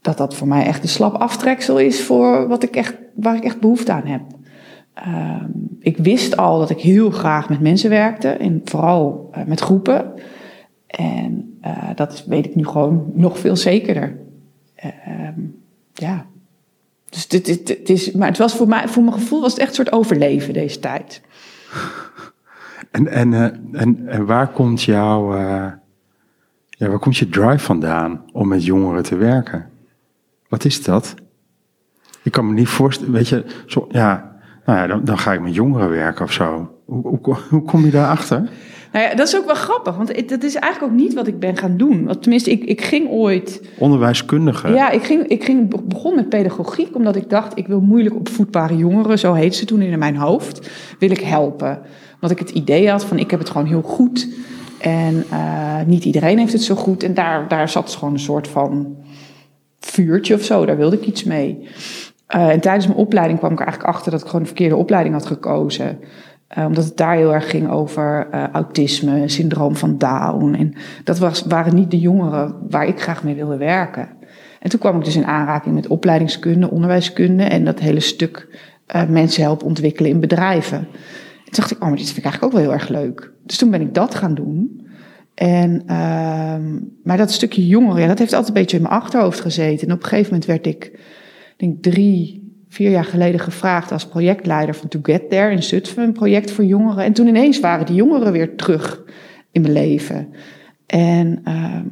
dat 0.01 0.17
dat 0.17 0.35
voor 0.35 0.47
mij 0.47 0.65
echt 0.65 0.83
een 0.83 0.89
slap 0.89 1.13
aftreksel 1.13 1.79
is 1.79 2.03
voor 2.03 2.47
wat 2.47 2.63
ik 2.63 2.75
echt, 2.75 2.95
waar 3.15 3.35
ik 3.35 3.43
echt 3.43 3.59
behoefte 3.59 3.91
aan 3.91 4.05
heb. 4.05 4.21
Ehm, 4.93 5.49
ik 5.79 5.97
wist 5.97 6.37
al 6.37 6.59
dat 6.59 6.69
ik 6.69 6.79
heel 6.79 7.09
graag 7.09 7.49
met 7.49 7.61
mensen 7.61 7.89
werkte, 7.89 8.29
en 8.29 8.61
vooral 8.65 9.29
eh, 9.31 9.43
met 9.45 9.59
groepen. 9.59 10.13
En 10.87 11.59
dat 11.95 12.23
weet 12.27 12.45
ik 12.45 12.55
nu 12.55 12.65
gewoon 12.65 13.11
nog 13.13 13.39
veel 13.39 13.55
zekerder. 13.55 14.17
Ehm, 14.75 15.39
ja. 15.93 16.25
Dus 17.09 17.27
dit, 17.27 17.45
dit, 17.67 17.89
is, 17.89 18.11
maar 18.11 18.27
het 18.27 18.37
was 18.37 18.55
voor 18.55 18.67
mij, 18.67 18.87
voor 18.87 19.03
mijn 19.03 19.15
gevoel 19.15 19.41
was 19.41 19.51
het 19.51 19.59
echt 19.59 19.69
een 19.69 19.75
soort 19.75 19.91
overleven 19.91 20.53
deze 20.53 20.79
tijd. 20.79 21.21
En, 22.91 23.07
en, 23.07 23.33
eh, 23.33 23.81
en, 23.81 24.07
en 24.07 24.25
waar 24.25 24.47
komt 24.47 24.83
jouw, 24.83 25.35
eh, 25.35 25.71
ja, 26.69 26.87
waar 26.87 26.99
komt 26.99 27.17
je 27.17 27.29
drive 27.29 27.59
vandaan 27.59 28.23
om 28.33 28.47
met 28.47 28.65
jongeren 28.65 29.03
te 29.03 29.15
werken? 29.15 29.69
Wat 30.49 30.65
is 30.65 30.83
dat? 30.83 31.15
Ik 32.23 32.31
kan 32.31 32.47
me 32.47 32.53
niet 32.53 32.67
voorstellen, 32.67 33.13
weet 33.13 33.29
je, 33.29 33.45
zo, 33.65 33.87
ja, 33.91 34.37
nou 34.65 34.79
ja, 34.79 34.87
dan, 34.87 35.03
dan 35.03 35.17
ga 35.17 35.33
ik 35.33 35.41
met 35.41 35.55
jongeren 35.55 35.89
werken 35.89 36.25
of 36.25 36.31
zo. 36.31 36.71
Hoe, 36.85 37.19
hoe, 37.21 37.35
hoe 37.49 37.63
kom 37.63 37.85
je 37.85 37.91
daarachter? 37.91 38.49
Nou 38.91 39.05
ja, 39.09 39.15
dat 39.15 39.27
is 39.27 39.37
ook 39.37 39.45
wel 39.45 39.55
grappig, 39.55 39.95
want 39.95 40.15
het- 40.15 40.29
dat 40.29 40.43
is 40.43 40.55
eigenlijk 40.55 40.93
ook 40.93 40.99
niet 40.99 41.13
wat 41.13 41.27
ik 41.27 41.39
ben 41.39 41.57
gaan 41.57 41.77
doen. 41.77 42.05
Want 42.05 42.21
tenminste, 42.21 42.51
ik, 42.51 42.63
ik 42.63 42.81
ging 42.81 43.09
ooit. 43.09 43.61
Onderwijskundige. 43.79 44.67
Ja, 44.69 44.89
ik, 44.89 45.03
ging, 45.03 45.23
ik 45.27 45.43
ging, 45.43 45.69
be- 45.69 45.81
begon 45.83 46.15
met 46.15 46.29
pedagogiek, 46.29 46.95
omdat 46.95 47.15
ik 47.15 47.29
dacht: 47.29 47.57
ik 47.57 47.67
wil 47.67 47.79
moeilijk 47.81 48.15
opvoedbare 48.15 48.77
jongeren, 48.77 49.19
zo 49.19 49.33
heet 49.33 49.55
ze 49.55 49.65
toen 49.65 49.81
in 49.81 49.99
mijn 49.99 50.15
hoofd, 50.17 50.69
wil 50.99 51.11
ik 51.11 51.19
helpen. 51.21 51.79
Want 52.19 52.31
ik 52.31 52.39
het 52.39 52.49
idee 52.49 52.89
had 52.89 53.05
van: 53.05 53.19
ik 53.19 53.31
heb 53.31 53.39
het 53.39 53.49
gewoon 53.49 53.67
heel 53.67 53.81
goed. 53.81 54.27
En 54.81 55.23
eh, 55.29 55.79
niet 55.85 56.05
iedereen 56.05 56.37
heeft 56.37 56.53
het 56.53 56.63
zo 56.63 56.75
goed. 56.75 57.03
En 57.03 57.13
daar, 57.13 57.47
daar 57.47 57.69
zat 57.69 57.89
gewoon 57.95 58.13
een 58.13 58.19
soort 58.19 58.47
van 58.47 58.95
vuurtje 59.79 60.33
of 60.33 60.41
zo, 60.41 60.65
daar 60.65 60.77
wilde 60.77 60.95
ik 60.95 61.05
iets 61.05 61.23
mee. 61.23 61.67
Eh, 62.27 62.49
en 62.49 62.59
tijdens 62.59 62.87
mijn 62.87 62.99
opleiding 62.99 63.39
kwam 63.39 63.51
ik 63.51 63.59
er 63.59 63.65
eigenlijk 63.65 63.95
achter 63.95 64.11
dat 64.11 64.19
ik 64.21 64.25
gewoon 64.25 64.41
de 64.41 64.47
verkeerde 64.47 64.75
opleiding 64.75 65.15
had 65.15 65.25
gekozen. 65.25 65.99
Eh, 66.47 66.65
omdat 66.65 66.83
het 66.83 66.97
daar 66.97 67.15
heel 67.15 67.33
erg 67.33 67.49
ging 67.49 67.69
over 67.69 68.27
eh, 68.31 68.43
autisme, 68.51 69.27
syndroom 69.27 69.75
van 69.75 69.97
Down. 69.97 70.53
En 70.53 70.73
dat 71.03 71.19
was, 71.19 71.41
waren 71.41 71.75
niet 71.75 71.91
de 71.91 71.99
jongeren 71.99 72.55
waar 72.69 72.87
ik 72.87 73.01
graag 73.01 73.23
mee 73.23 73.35
wilde 73.35 73.57
werken. 73.57 74.09
En 74.59 74.69
toen 74.69 74.79
kwam 74.79 74.97
ik 74.97 75.05
dus 75.05 75.15
in 75.15 75.25
aanraking 75.25 75.75
met 75.75 75.87
opleidingskunde, 75.87 76.71
onderwijskunde 76.71 77.43
en 77.43 77.65
dat 77.65 77.79
hele 77.79 77.99
stuk 77.99 78.59
eh, 78.85 79.07
mensen 79.07 79.43
helpen 79.43 79.67
ontwikkelen 79.67 80.11
in 80.11 80.19
bedrijven. 80.19 80.77
En 80.77 80.87
toen 81.43 81.53
dacht 81.53 81.71
ik, 81.71 81.81
oh, 81.81 81.87
maar 81.87 81.97
dit 81.97 82.05
vind 82.05 82.17
ik 82.17 82.23
eigenlijk 82.23 82.53
ook 82.53 82.59
wel 82.59 82.69
heel 82.69 82.79
erg 82.79 82.89
leuk. 82.89 83.31
Dus 83.43 83.57
toen 83.57 83.71
ben 83.71 83.81
ik 83.81 83.93
dat 83.93 84.15
gaan 84.15 84.35
doen. 84.35 84.87
En, 85.33 85.83
ehm, 85.85 86.79
maar 87.03 87.17
dat 87.17 87.31
stukje 87.31 87.67
jongeren, 87.67 88.07
dat 88.07 88.19
heeft 88.19 88.33
altijd 88.33 88.55
een 88.55 88.61
beetje 88.61 88.77
in 88.77 88.83
mijn 88.83 88.95
achterhoofd 88.95 89.39
gezeten. 89.39 89.87
En 89.87 89.93
op 89.93 90.01
een 90.01 90.07
gegeven 90.07 90.31
moment 90.31 90.45
werd 90.45 90.65
ik 90.65 90.99
denk 91.57 91.83
drie, 91.83 92.46
vier 92.77 92.89
jaar 92.89 93.05
geleden 93.05 93.39
gevraagd 93.39 93.91
als 93.91 94.07
projectleider 94.07 94.75
van 94.75 94.87
To 94.87 94.99
Get 95.03 95.29
There 95.29 95.51
in 95.51 95.63
Zutphen, 95.63 96.03
een 96.03 96.11
project 96.11 96.51
voor 96.51 96.65
jongeren. 96.65 97.03
En 97.03 97.13
toen 97.13 97.27
ineens 97.27 97.59
waren 97.59 97.85
die 97.85 97.95
jongeren 97.95 98.31
weer 98.31 98.55
terug 98.55 99.03
in 99.51 99.61
mijn 99.61 99.73
leven. 99.73 100.33
En 100.85 101.41
ehm, 101.43 101.85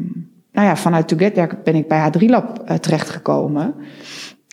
nou 0.52 0.68
ja, 0.68 0.76
vanuit 0.76 1.08
To 1.08 1.18
Get 1.18 1.34
There 1.34 1.58
ben 1.64 1.76
ik 1.76 1.88
bij 1.88 2.12
H3 2.12 2.26
Lab 2.26 2.64
uh, 2.70 2.76
terechtgekomen. 2.76 3.76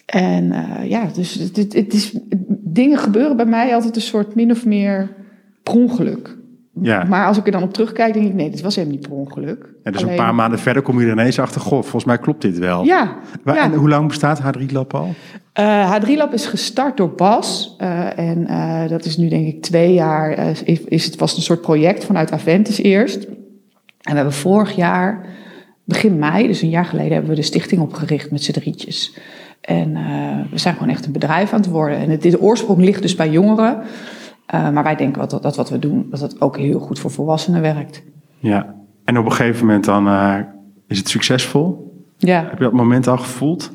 En 0.07 0.45
uh, 0.45 0.91
ja, 0.91 1.07
dus 1.15 1.35
het, 1.35 1.95
is, 1.95 2.19
dingen 2.49 2.99
gebeuren 2.99 3.37
bij 3.37 3.47
mij 3.47 3.75
altijd 3.75 3.97
een 3.97 4.03
soort 4.03 4.35
min 4.35 4.51
of 4.51 4.67
meer 4.67 5.15
per 5.63 5.75
ongeluk. 5.75 6.37
Ja. 6.81 7.05
Maar 7.05 7.27
als 7.27 7.39
ik 7.39 7.47
er 7.47 7.53
dan 7.53 7.63
op 7.63 7.73
terugkijk, 7.73 8.15
denk 8.15 8.27
ik, 8.27 8.35
nee, 8.35 8.51
dit 8.51 8.61
was 8.61 8.77
helemaal 8.77 8.97
niet 8.97 9.09
per 9.09 9.17
ongeluk. 9.17 9.69
En 9.83 9.93
dus 9.93 10.01
Alleen- 10.03 10.13
een 10.15 10.25
paar 10.25 10.35
maanden 10.35 10.59
verder 10.59 10.83
kom 10.83 11.01
je 11.01 11.07
er 11.07 11.13
ineens 11.13 11.39
achter, 11.39 11.61
goh, 11.61 11.81
volgens 11.81 12.05
mij 12.05 12.19
klopt 12.19 12.43
dit 12.43 12.59
wel. 12.59 12.85
Ja. 12.85 13.17
En 13.45 13.75
hoe 13.75 13.89
lang 13.89 14.09
bestaat 14.09 14.41
H3 14.41 14.73
Lab 14.73 14.95
al? 14.95 15.15
Eh, 15.53 15.95
H3 15.95 16.17
Lab 16.17 16.33
is 16.33 16.47
gestart 16.47 16.97
door 16.97 17.15
Bas. 17.15 17.75
eh, 17.79 18.19
en 18.19 18.47
eh, 18.47 18.89
dat 18.89 19.05
is 19.05 19.17
nu 19.17 19.29
denk 19.29 19.47
ik 19.47 19.63
twee 19.63 19.93
jaar. 19.95 20.53
is, 20.89 21.05
het 21.05 21.17
was 21.17 21.37
een 21.37 21.43
soort 21.43 21.61
project 21.61 22.05
vanuit 22.05 22.33
Aventus 22.33 22.79
eerst. 22.79 23.25
En 23.25 24.11
we 24.11 24.15
hebben 24.15 24.33
vorig 24.33 24.77
jaar, 24.77 25.27
begin 25.85 26.19
mei, 26.19 26.47
dus 26.47 26.63
een 26.63 26.71
jaar 26.71 26.85
geleden, 26.85 27.13
hebben 27.13 27.31
we 27.31 27.37
de 27.37 27.43
stichting 27.43 27.81
opgericht 27.81 28.31
met 28.31 28.43
z'n 28.43 28.53
drietjes. 28.53 29.17
En 29.61 29.93
we 30.51 30.59
zijn 30.59 30.75
gewoon 30.75 30.89
echt 30.89 31.07
een 31.07 31.13
bedrijf 31.13 31.53
aan 31.53 31.61
het 31.61 31.71
worden. 31.71 31.99
En 31.99 32.11
het, 32.11 32.23
de 32.23 32.41
oorsprong 32.41 32.81
ligt 32.85 33.03
dus 33.03 33.15
bij 33.15 33.31
jongeren. 33.31 33.83
Eh, 34.53 34.71
maar 34.71 34.83
wij 34.83 34.97
denken 34.97 35.29
dat, 35.29 35.43
dat 35.43 35.57
wat 35.57 35.71
we 35.71 35.79
doen, 35.79 36.07
dat 36.11 36.21
het 36.21 36.41
ook 36.41 36.57
heel 36.57 36.79
goed 36.79 36.99
voor 36.99 37.11
volwassenen 37.11 37.61
werkt. 37.61 38.03
Ja. 38.39 38.75
En 39.05 39.19
op 39.19 39.25
een 39.25 39.33
gegeven 39.33 39.67
moment 39.67 39.85
dan 39.85 40.09
eh, 40.09 40.39
is 40.89 40.99
het 40.99 41.09
succesvol. 41.09 41.93
Ja. 42.19 42.43
Heb 42.49 42.59
je 42.59 42.65
dat 42.65 42.73
moment 42.73 43.07
al 43.07 43.19
gevoeld? 43.19 43.71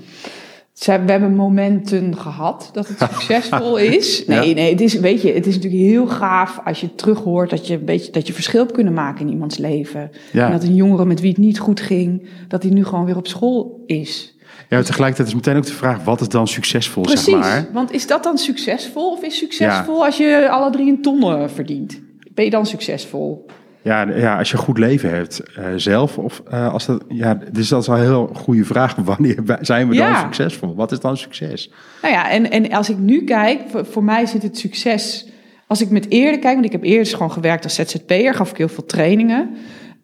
We 0.85 0.91
hebben 0.91 1.35
momenten 1.35 2.17
gehad 2.17 2.69
dat 2.73 2.87
het 2.87 2.97
succesvol 3.11 3.77
is. 3.77 4.25
Nee, 4.25 4.47
Ja. 4.47 4.53
nee, 4.55 4.71
het 4.71 4.81
is, 4.81 4.99
weet 4.99 5.21
je, 5.21 5.33
het 5.33 5.47
is 5.47 5.55
natuurlijk 5.55 5.83
heel 5.83 6.07
gaaf 6.07 6.61
als 6.65 6.81
je 6.81 6.95
terug 6.95 7.19
hoort 7.19 7.49
dat 7.49 7.67
je 7.67 7.73
een 7.73 7.85
beetje 7.85 8.11
dat 8.11 8.27
je 8.27 8.33
verschil 8.33 8.61
hebt 8.61 8.73
kunnen 8.73 8.93
maken 8.93 9.25
in 9.25 9.31
iemands 9.31 9.57
leven. 9.57 10.11
Ja. 10.31 10.45
En 10.45 10.51
dat 10.51 10.63
een 10.63 10.75
jongere 10.75 11.05
met 11.05 11.19
wie 11.19 11.29
het 11.29 11.39
niet 11.39 11.59
goed 11.59 11.79
ging, 11.79 12.29
dat 12.47 12.63
hij 12.63 12.71
nu 12.71 12.85
gewoon 12.85 13.05
weer 13.05 13.17
op 13.17 13.27
school 13.27 13.83
is. 13.85 14.36
Ja, 14.69 14.81
tegelijkertijd 14.81 15.27
is 15.27 15.33
meteen 15.33 15.55
ook 15.55 15.65
de 15.65 15.73
vraag, 15.73 16.03
wat 16.03 16.21
is 16.21 16.29
dan 16.29 16.47
succesvol, 16.47 17.03
Precies. 17.03 17.23
zeg 17.23 17.39
maar? 17.39 17.67
Want 17.73 17.91
is 17.91 18.07
dat 18.07 18.23
dan 18.23 18.37
succesvol? 18.37 19.11
Of 19.11 19.23
is 19.23 19.37
succesvol 19.37 20.05
als 20.05 20.17
je 20.17 20.49
alle 20.49 20.71
drie 20.71 20.89
een 20.89 21.01
ton 21.01 21.21
eh, 21.21 21.47
verdient? 21.47 22.01
Ben 22.33 22.45
je 22.45 22.51
dan 22.51 22.65
succesvol? 22.65 23.45
Ja, 23.81 24.01
ja, 24.01 24.37
als 24.37 24.51
je 24.51 24.57
een 24.57 24.63
goed 24.63 24.77
leven 24.77 25.09
hebt 25.09 25.39
eh, 25.39 25.65
zelf, 25.75 26.17
of 26.17 26.41
eh, 26.49 26.73
als 26.73 26.85
dat, 26.85 27.03
ja, 27.07 27.39
dus 27.51 27.67
dat 27.67 27.81
is 27.81 27.87
wel 27.87 27.97
een 27.97 28.03
heel 28.03 28.29
goede 28.33 28.65
vraag. 28.65 28.95
Wanneer 29.05 29.57
zijn 29.61 29.89
we 29.89 29.95
dan 29.95 30.15
succesvol? 30.15 30.75
Wat 30.75 30.91
is 30.91 30.99
dan 30.99 31.17
succes? 31.17 31.71
Nou 32.01 32.13
ja, 32.13 32.29
en, 32.29 32.51
en 32.51 32.71
als 32.71 32.89
ik 32.89 32.97
nu 32.97 33.23
kijk, 33.23 33.61
voor, 33.67 33.85
voor 33.85 34.03
mij 34.03 34.25
zit 34.25 34.43
het 34.43 34.57
succes. 34.57 35.27
Als 35.67 35.81
ik 35.81 35.89
met 35.89 36.09
eerder 36.09 36.39
kijk, 36.39 36.53
want 36.53 36.65
ik 36.65 36.71
heb 36.71 36.83
eerder 36.83 37.13
gewoon 37.13 37.31
gewerkt 37.31 37.63
als 37.63 37.75
ZZP'er, 37.75 38.33
gaf 38.33 38.51
ik 38.51 38.57
heel 38.57 38.67
veel 38.67 38.85
trainingen. 38.85 39.55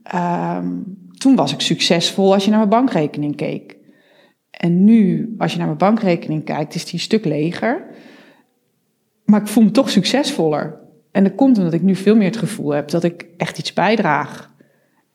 Ehm, 0.04 0.68
toen 1.18 1.36
was 1.36 1.54
ik 1.54 1.62
succesvol 1.62 2.34
als 2.34 2.44
je 2.44 2.50
naar 2.50 2.60
mijn 2.60 2.70
bankrekening 2.70 3.36
keek. 3.36 3.76
En 4.58 4.84
nu, 4.84 5.34
als 5.38 5.52
je 5.52 5.58
naar 5.58 5.68
mijn 5.68 5.78
bankrekening 5.78 6.44
kijkt, 6.44 6.76
is 6.76 6.84
die 6.84 6.94
een 6.94 7.00
stuk 7.00 7.26
leger. 7.26 7.84
Maar 9.26 9.42
ik 9.42 9.48
voel 9.48 9.64
me 9.64 9.72
toch 9.72 9.90
succesvoller. 9.90 10.76
En 11.12 11.24
dat 11.24 11.36
komt 11.36 11.58
omdat 11.58 11.74
ik 11.74 11.82
nu 11.82 11.96
veel 11.96 12.16
meer 12.16 12.28
het 12.28 12.38
gevoel 12.38 12.72
heb 12.72 12.90
dat 12.90 13.04
ik 13.04 13.26
echt 13.38 13.58
iets 13.58 13.74
bijdraag. 13.74 14.52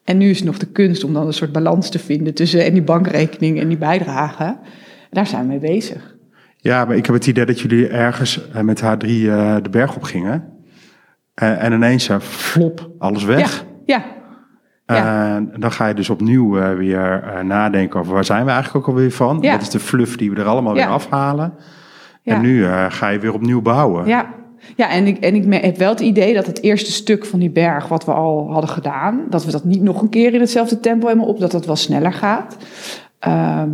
En 0.04 0.18
nu 0.18 0.30
is 0.30 0.36
het 0.36 0.46
nog 0.46 0.58
de 0.58 0.66
kunst 0.66 1.04
om 1.04 1.12
dan 1.12 1.26
een 1.26 1.32
soort 1.32 1.52
balans 1.52 1.90
te 1.90 1.98
vinden 1.98 2.34
tussen 2.34 2.64
en 2.64 2.72
die 2.72 2.82
bankrekening 2.82 3.60
en 3.60 3.68
die 3.68 3.78
bijdrage. 3.78 4.58
Daar 5.10 5.26
zijn 5.26 5.42
we 5.42 5.48
mee 5.48 5.58
bezig. 5.58 6.16
Ja, 6.56 6.84
maar 6.84 6.96
ik 6.96 7.06
heb 7.06 7.14
het 7.14 7.26
idee 7.26 7.44
dat 7.44 7.60
jullie 7.60 7.88
ergens 7.88 8.50
eh, 8.50 8.62
met 8.62 8.82
H3 8.82 9.06
eh, 9.06 9.56
de 9.62 9.70
berg 9.70 9.96
op 9.96 10.02
gingen. 10.02 10.52
Eh, 11.34 11.64
en 11.64 11.72
ineens, 11.72 12.10
flop, 12.20 12.90
alles 12.98 13.24
weg. 13.24 13.64
Ja, 13.84 13.96
ja. 13.96 14.17
Eh, 14.96 15.36
dan 15.58 15.72
ga 15.72 15.86
je 15.86 15.94
dus 15.94 16.10
opnieuw 16.10 16.58
eh, 16.58 16.74
weer 16.74 17.22
eh, 17.22 17.44
nadenken 17.44 18.00
over 18.00 18.14
waar 18.14 18.24
zijn 18.24 18.44
we 18.44 18.50
eigenlijk 18.50 18.88
ook 18.88 18.94
alweer 18.94 19.12
van? 19.12 19.38
Ja. 19.40 19.52
Wat 19.52 19.60
is 19.60 19.70
de 19.70 19.78
fluff 19.78 20.16
die 20.16 20.30
we 20.30 20.40
er 20.40 20.46
allemaal 20.46 20.76
Ja. 20.76 20.84
weer 20.84 20.94
afhalen? 20.94 21.54
Ja. 22.22 22.34
En 22.34 22.40
nu 22.40 22.66
ga 22.88 23.08
je 23.08 23.18
weer 23.18 23.32
opnieuw 23.32 23.62
bouwen. 23.62 24.06
Ja, 24.06 24.34
ja 24.76 24.90
en, 24.90 25.06
ik, 25.06 25.18
en 25.18 25.34
ik 25.34 25.62
heb 25.62 25.76
wel 25.76 25.88
het 25.88 26.00
idee 26.00 26.34
dat 26.34 26.46
het 26.46 26.62
eerste 26.62 26.92
stuk 26.92 27.26
van 27.26 27.38
die 27.38 27.50
berg, 27.50 27.88
wat 27.88 28.04
we 28.04 28.12
al 28.12 28.52
hadden 28.52 28.70
gedaan, 28.70 29.26
dat 29.30 29.44
we 29.44 29.50
dat 29.50 29.64
niet 29.64 29.82
nog 29.82 30.02
een 30.02 30.08
keer 30.08 30.34
in 30.34 30.40
hetzelfde 30.40 30.80
tempo 30.80 31.06
helemaal 31.06 31.28
op, 31.28 31.38
dat 31.38 31.52
het 31.52 31.66
wel 31.66 31.76
sneller 31.76 32.12
gaat. 32.12 32.56
Ehm, 33.18 33.70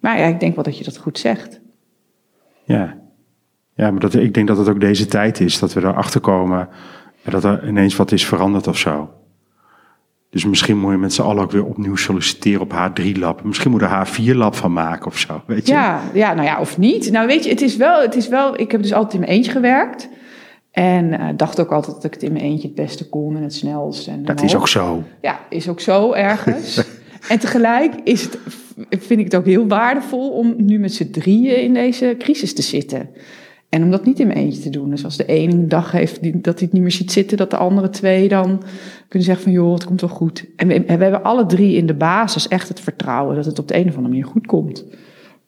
maar 0.00 0.18
ja, 0.18 0.24
ik 0.24 0.40
denk 0.40 0.54
wel 0.54 0.64
dat 0.64 0.78
je 0.78 0.84
dat 0.84 0.96
goed 0.96 1.18
zegt. 1.18 1.60
Ja, 2.64 2.94
ja 3.74 3.90
maar 3.90 4.00
dat, 4.00 4.14
ik 4.14 4.34
denk 4.34 4.48
dat 4.48 4.58
het 4.58 4.68
ook 4.68 4.80
deze 4.80 5.06
tijd 5.06 5.40
is 5.40 5.58
dat 5.58 5.72
we 5.72 5.80
erachter 5.80 6.20
komen 6.20 6.68
dat 7.22 7.44
er 7.44 7.68
ineens 7.68 7.96
wat 7.96 8.12
is 8.12 8.26
veranderd 8.26 8.66
of 8.66 8.78
zo. 8.78 9.10
Dus 10.34 10.44
misschien 10.44 10.78
moet 10.78 10.90
je 10.90 10.98
met 10.98 11.12
z'n 11.12 11.22
allen 11.22 11.42
ook 11.42 11.50
weer 11.50 11.64
opnieuw 11.64 11.96
solliciteren 11.96 12.60
op 12.60 12.72
H3-lab. 12.72 13.44
Misschien 13.44 13.70
moet 13.70 13.82
er 13.82 14.06
H4-lab 14.06 14.54
van 14.54 14.72
maken 14.72 15.06
of 15.06 15.18
zo, 15.18 15.42
weet 15.46 15.66
je? 15.66 15.72
Ja, 15.72 16.00
ja, 16.12 16.34
nou 16.34 16.46
ja, 16.46 16.60
of 16.60 16.78
niet. 16.78 17.10
Nou 17.10 17.26
weet 17.26 17.44
je, 17.44 17.50
het 17.50 17.60
is 17.60 17.76
wel, 17.76 18.00
het 18.00 18.14
is 18.14 18.28
wel 18.28 18.60
ik 18.60 18.70
heb 18.70 18.82
dus 18.82 18.92
altijd 18.92 19.14
in 19.14 19.20
mijn 19.20 19.32
eentje 19.32 19.50
gewerkt. 19.50 20.08
En 20.70 21.12
eh, 21.12 21.28
dacht 21.36 21.60
ook 21.60 21.72
altijd 21.72 21.94
dat 21.94 22.04
ik 22.04 22.14
het 22.14 22.22
in 22.22 22.32
mijn 22.32 22.44
eentje 22.44 22.66
het 22.66 22.76
beste 22.76 23.08
kon 23.08 23.36
en 23.36 23.42
het 23.42 23.54
snelst. 23.54 24.08
En 24.08 24.24
Dat 24.24 24.42
is 24.42 24.56
ook 24.56 24.68
zo. 24.68 25.02
Ja, 25.20 25.38
is 25.48 25.68
ook 25.68 25.80
zo 25.80 26.12
ergens. 26.12 26.84
en 27.28 27.38
tegelijk 27.38 27.94
is 28.04 28.22
het, 28.22 28.38
vind 28.90 29.20
ik 29.20 29.24
het 29.24 29.36
ook 29.36 29.46
heel 29.46 29.66
waardevol 29.66 30.30
om 30.30 30.54
nu 30.56 30.78
met 30.78 30.94
z'n 30.94 31.10
drieën 31.10 31.62
in 31.62 31.74
deze 31.74 32.14
crisis 32.18 32.54
te 32.54 32.62
zitten. 32.62 33.08
En 33.74 33.82
om 33.82 33.90
dat 33.90 34.04
niet 34.04 34.20
in 34.20 34.26
mijn 34.26 34.38
eentje 34.38 34.60
te 34.62 34.70
doen. 34.70 34.90
Dus 34.90 35.04
als 35.04 35.16
de 35.16 35.24
ene 35.26 35.52
een 35.52 35.68
dag 35.68 35.92
heeft 35.92 36.22
die, 36.22 36.40
dat 36.40 36.54
hij 36.54 36.62
het 36.64 36.72
niet 36.72 36.82
meer 36.82 36.90
ziet 36.90 37.12
zitten, 37.12 37.36
dat 37.36 37.50
de 37.50 37.56
andere 37.56 37.90
twee 37.90 38.28
dan 38.28 38.62
kunnen 39.08 39.26
zeggen 39.28 39.44
van 39.44 39.52
joh, 39.52 39.72
het 39.72 39.84
komt 39.84 40.00
wel 40.00 40.10
goed. 40.10 40.44
En 40.56 40.68
we, 40.68 40.74
en 40.74 40.98
we 40.98 41.02
hebben 41.04 41.22
alle 41.22 41.46
drie 41.46 41.76
in 41.76 41.86
de 41.86 41.94
basis 41.94 42.48
echt 42.48 42.68
het 42.68 42.80
vertrouwen 42.80 43.36
dat 43.36 43.44
het 43.44 43.58
op 43.58 43.68
de 43.68 43.74
een 43.74 43.88
of 43.88 43.96
andere 43.96 44.08
manier 44.08 44.24
goed 44.26 44.46
komt. 44.46 44.84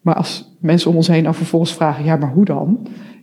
Maar 0.00 0.14
als 0.14 0.56
mensen 0.60 0.90
om 0.90 0.96
ons 0.96 1.08
heen 1.08 1.24
dan 1.24 1.34
vervolgens 1.34 1.74
vragen, 1.74 2.04
ja, 2.04 2.16
maar 2.16 2.32
hoe 2.32 2.44
dan? 2.44 2.78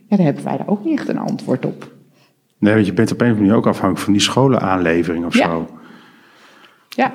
Ja, 0.08 0.16
dan 0.16 0.26
hebben 0.26 0.44
wij 0.44 0.56
daar 0.56 0.68
ook 0.68 0.84
niet 0.84 0.98
echt 0.98 1.08
een 1.08 1.18
antwoord 1.18 1.64
op. 1.66 1.92
Nee, 2.58 2.74
want 2.74 2.86
je 2.86 2.92
bent 2.92 3.12
op 3.12 3.20
een 3.20 3.26
of 3.26 3.30
andere 3.32 3.46
manier 3.50 3.58
ook 3.64 3.66
afhankelijk 3.72 4.04
van 4.04 4.12
die 4.12 4.22
scholenaanlevering 4.22 5.24
of 5.24 5.36
Ja. 5.36 5.44
zo. 5.46 5.66
Ja, 6.88 7.14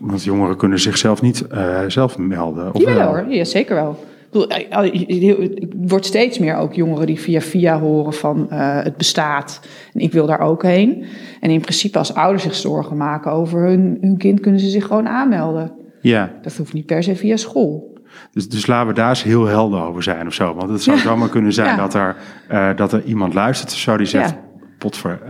Want- 0.00 0.24
jongeren 0.24 0.56
kunnen 0.56 0.80
zichzelf 0.80 1.22
niet 1.22 1.46
eh, 1.46 1.80
zelf 1.88 2.18
melden. 2.18 2.74
Of 2.74 2.80
Jawel 2.80 2.96
wel? 2.96 3.06
hoor, 3.06 3.32
ja, 3.32 3.44
zeker 3.44 3.74
wel. 3.74 4.04
Ik 4.32 4.38
bedoel, 4.38 4.48
eh, 4.48 5.30
eh, 5.30 5.68
wordt 5.76 6.06
steeds 6.06 6.38
meer 6.38 6.56
ook 6.56 6.74
jongeren 6.74 7.06
die 7.06 7.20
via 7.20 7.40
via 7.40 7.78
horen 7.80 8.12
van 8.12 8.50
eh, 8.50 8.82
het 8.82 8.96
bestaat. 8.96 9.60
En 9.92 10.00
ik 10.00 10.12
wil 10.12 10.26
daar 10.26 10.40
ook 10.40 10.62
heen. 10.62 11.04
En 11.40 11.50
in 11.50 11.60
principe 11.60 11.98
als 11.98 12.14
ouders 12.14 12.42
zich 12.42 12.54
zorgen 12.54 12.96
maken 12.96 13.32
over 13.32 13.60
hun, 13.66 13.98
hun 14.00 14.16
kind, 14.16 14.40
kunnen 14.40 14.60
ze 14.60 14.68
zich 14.68 14.86
gewoon 14.86 15.08
aanmelden. 15.08 15.72
Ja, 16.00 16.32
Dat 16.42 16.56
hoeft 16.56 16.72
niet 16.72 16.86
per 16.86 17.02
se 17.02 17.16
via 17.16 17.36
school. 17.36 17.98
dus, 18.32 18.48
dus 18.48 18.66
laten 18.66 18.88
we 18.88 18.94
daar 18.94 19.08
eens 19.08 19.22
heel 19.22 19.46
helder 19.46 19.82
over 19.82 20.02
zijn 20.02 20.26
of 20.26 20.34
zo. 20.34 20.54
Want 20.54 20.70
het 20.70 20.82
zou 20.82 20.96
Ja. 20.96 21.02
zomaar 21.02 21.28
kunnen 21.28 21.52
zijn 21.52 21.76
Ja. 21.76 21.76
dat, 21.88 21.94
er, 21.94 22.76
dat 22.76 22.92
er 22.92 23.04
iemand 23.04 23.34
luistert 23.34 23.70
of 23.72 23.78
zo 23.78 23.96
die 23.96 24.06
zegt... 24.06 24.30
Ja. 24.30 24.48
Potver, 24.78 25.20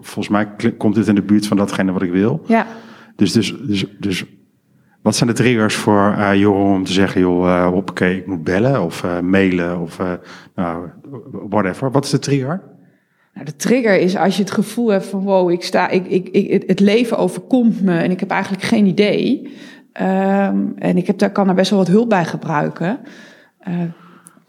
volgens 0.00 0.28
mij 0.28 0.48
komt 0.78 0.94
dit 0.94 1.08
in 1.08 1.14
de 1.14 1.22
buurt 1.22 1.46
van 1.46 1.56
datgene 1.56 1.92
wat 1.92 2.02
ik 2.02 2.10
wil. 2.12 2.40
Ja, 2.46 2.66
Dus, 3.16 3.32
dus, 3.32 3.54
dus, 3.66 3.84
dus 3.98 4.24
wat 5.04 5.16
zijn 5.16 5.30
de 5.30 5.36
triggers 5.36 5.74
voor 5.74 6.16
jongeren 6.34 6.74
om 6.74 6.84
te 6.84 6.92
zeggen... 6.92 7.20
joh, 7.20 7.66
hoppakee, 7.72 8.16
ik 8.16 8.26
moet 8.26 8.44
bellen 8.44 8.82
of 8.82 9.04
eh, 9.04 9.20
mailen 9.20 9.80
of 9.80 9.98
nou, 10.54 10.88
whatever. 11.48 11.90
Wat 11.90 12.04
is 12.04 12.10
de 12.10 12.18
trigger? 12.18 12.62
nou, 13.34 13.46
de 13.46 13.56
trigger 13.56 13.98
is 14.00 14.16
als 14.16 14.36
je 14.36 14.42
het 14.42 14.50
gevoel 14.50 14.88
hebt 14.88 15.06
van 15.06 15.22
wow, 15.22 15.50
ik 15.50 15.62
sta, 15.62 15.88
ik, 15.88 16.06
ik, 16.06 16.62
het- 16.66 16.80
leven 16.80 17.18
overkomt 17.18 17.80
me 17.82 17.98
en 17.98 18.10
ik 18.10 18.20
heb 18.20 18.30
eigenlijk 18.30 18.62
geen 18.62 18.86
idee. 18.86 19.52
Ehm, 19.92 20.58
en 20.78 20.96
ik 20.96 21.06
heb 21.06 21.18
daar, 21.18 21.32
kan 21.32 21.48
er 21.48 21.54
best 21.54 21.70
wel 21.70 21.78
wat 21.78 21.88
hulp 21.88 22.08
bij 22.08 22.24
gebruiken. 22.24 22.98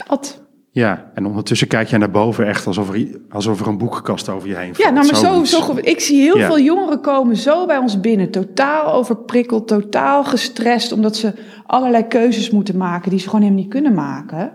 Dat. 0.07 0.44
Ja, 0.75 1.11
en 1.13 1.25
ondertussen 1.25 1.67
kijk 1.67 1.87
jij 1.87 1.99
naar 1.99 2.11
boven 2.11 2.47
echt 2.47 2.67
alsof 2.67 2.93
er, 2.93 3.07
alsof 3.29 3.59
er 3.61 3.67
een 3.67 3.77
boekenkast 3.77 4.29
over 4.29 4.47
je 4.47 4.55
heen 4.55 4.75
valt. 4.75 4.77
Ja, 4.77 4.89
nou, 4.89 5.05
maar 5.05 5.15
zo, 5.15 5.43
zo, 5.43 5.75
ik 5.81 5.99
zie 5.99 6.21
heel 6.21 6.37
Ja. 6.37 6.45
veel 6.45 6.59
jongeren 6.59 7.01
komen 7.01 7.35
zo 7.35 7.65
bij 7.65 7.77
ons 7.77 7.99
binnen, 7.99 8.31
totaal 8.31 8.93
overprikkeld, 8.93 9.67
totaal 9.67 10.23
gestrest, 10.23 10.91
omdat 10.91 11.15
ze 11.15 11.33
allerlei 11.65 12.07
keuzes 12.07 12.49
moeten 12.49 12.77
maken 12.77 13.09
die 13.09 13.19
ze 13.19 13.25
gewoon 13.25 13.41
helemaal 13.41 13.63
niet 13.63 13.71
kunnen 13.73 13.93
maken. 13.93 14.51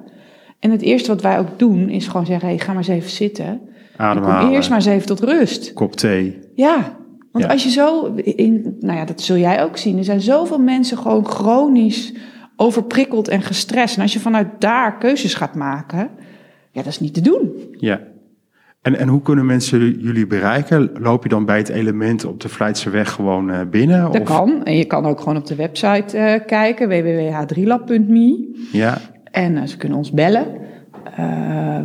En 0.58 0.70
het 0.70 0.82
eerste 0.82 1.08
wat 1.08 1.22
wij 1.22 1.38
ook 1.38 1.58
doen 1.58 1.88
is 1.88 2.06
gewoon 2.08 2.26
zeggen: 2.26 2.48
hey, 2.48 2.58
ga 2.58 2.66
maar 2.68 2.76
eens 2.76 2.88
even 2.88 3.10
zitten. 3.10 3.46
En 3.46 3.60
Ademhalen, 3.96 4.44
kom 4.46 4.54
eerst 4.54 4.68
maar 4.68 4.78
eens 4.78 4.86
even 4.86 5.06
tot 5.06 5.20
rust. 5.20 5.72
kop 5.72 5.96
thee. 5.96 6.38
Ja, 6.54 6.96
want 7.32 7.44
Ja. 7.44 7.50
als 7.50 7.62
je 7.62 7.70
zo, 7.70 8.14
in, 8.14 8.76
nou 8.80 8.98
ja, 8.98 9.04
dat 9.04 9.20
zul 9.20 9.36
jij 9.36 9.64
ook 9.64 9.76
zien. 9.76 9.98
Er 9.98 10.04
zijn 10.04 10.20
zoveel 10.20 10.58
mensen 10.58 10.98
gewoon 10.98 11.26
chronisch 11.26 12.12
overprikkeld 12.60 13.28
en 13.28 13.42
gestrest. 13.42 13.96
En 13.96 14.02
als 14.02 14.12
je 14.12 14.20
vanuit 14.20 14.48
daar 14.58 14.98
keuzes 14.98 15.34
gaat 15.34 15.54
maken, 15.54 16.10
ja, 16.70 16.82
dat 16.82 16.86
is 16.86 17.00
niet 17.00 17.14
te 17.14 17.20
doen. 17.20 17.50
Ja. 17.72 18.00
En, 18.82 18.98
en 18.98 19.08
hoe 19.08 19.22
kunnen 19.22 19.46
mensen 19.46 20.00
jullie 20.00 20.26
bereiken? 20.26 20.90
Loop 20.94 21.22
je 21.22 21.28
dan 21.28 21.44
bij 21.44 21.56
het 21.56 21.68
element 21.68 22.24
op 22.24 22.40
de 22.40 22.48
Vlijtse 22.48 23.04
gewoon 23.04 23.50
eh, 23.50 23.60
binnen? 23.70 24.02
Dat 24.02 24.20
of, 24.20 24.26
kan. 24.26 24.64
En 24.64 24.76
je 24.76 24.84
kan 24.84 25.06
ook 25.06 25.18
gewoon 25.18 25.36
op 25.36 25.46
de 25.46 25.54
website 25.54 26.16
eh, 26.18 26.46
kijken, 26.46 26.88
www.h3lab.me. 26.88 28.58
Ja, 28.72 28.98
En 29.24 29.56
eh, 29.56 29.66
ze 29.66 29.76
kunnen 29.76 29.98
ons 29.98 30.10
bellen. 30.10 30.46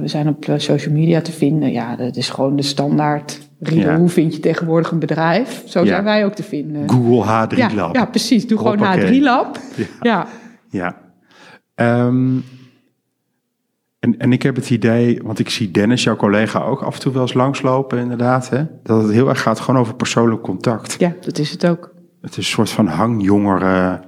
We 0.01 0.07
zijn 0.07 0.27
op 0.27 0.45
social 0.57 0.93
media 0.93 1.21
te 1.21 1.31
vinden. 1.31 1.71
Ja, 1.71 1.95
dat 1.95 2.15
is 2.15 2.29
gewoon 2.29 2.55
de 2.55 2.61
standaard 2.61 3.39
riedel. 3.59 3.91
Ja. 3.91 3.97
Hoe 3.97 4.09
vind 4.09 4.33
je 4.35 4.39
tegenwoordig 4.39 4.91
een 4.91 4.99
bedrijf? 4.99 5.63
Zo 5.65 5.79
Ja. 5.79 5.85
zijn 5.85 6.03
wij 6.03 6.25
ook 6.25 6.33
te 6.33 6.43
vinden. 6.43 6.89
Google 6.89 7.47
H3 7.47 7.57
ja, 7.57 7.69
Lab. 7.75 7.95
ja, 7.95 8.05
precies. 8.05 8.47
Doe 8.47 8.57
gewoon 8.57 8.77
Hoppakee. 8.77 9.19
H3-lab. 9.19 9.59
Ja. 10.01 10.27
Ja. 10.75 10.83
Ja. 10.83 11.03
Ehm, 11.75 12.38
en, 13.99 14.17
en 14.17 14.31
ik 14.31 14.41
heb 14.41 14.55
het 14.55 14.69
idee, 14.69 15.21
want 15.23 15.39
ik 15.39 15.49
zie 15.49 15.71
Dennis, 15.71 16.03
jouw 16.03 16.15
collega, 16.15 16.63
ook 16.63 16.81
af 16.81 16.93
en 16.93 16.99
toe 16.99 17.13
wel 17.13 17.21
eens 17.21 17.33
langslopen, 17.33 17.99
inderdaad. 17.99 18.49
Hè, 18.49 18.63
dat 18.83 19.01
het 19.01 19.11
heel 19.11 19.29
erg 19.29 19.41
gaat 19.41 19.59
gewoon 19.59 19.79
over 19.79 19.95
persoonlijk 19.95 20.41
contact. 20.41 20.95
ja, 20.99 21.13
dat 21.21 21.38
is 21.38 21.51
het 21.51 21.67
ook. 21.67 21.93
Het 22.21 22.31
is 22.31 22.38
een 22.38 22.43
soort 22.43 22.69
van 22.69 22.88
hangjongere 22.88 24.01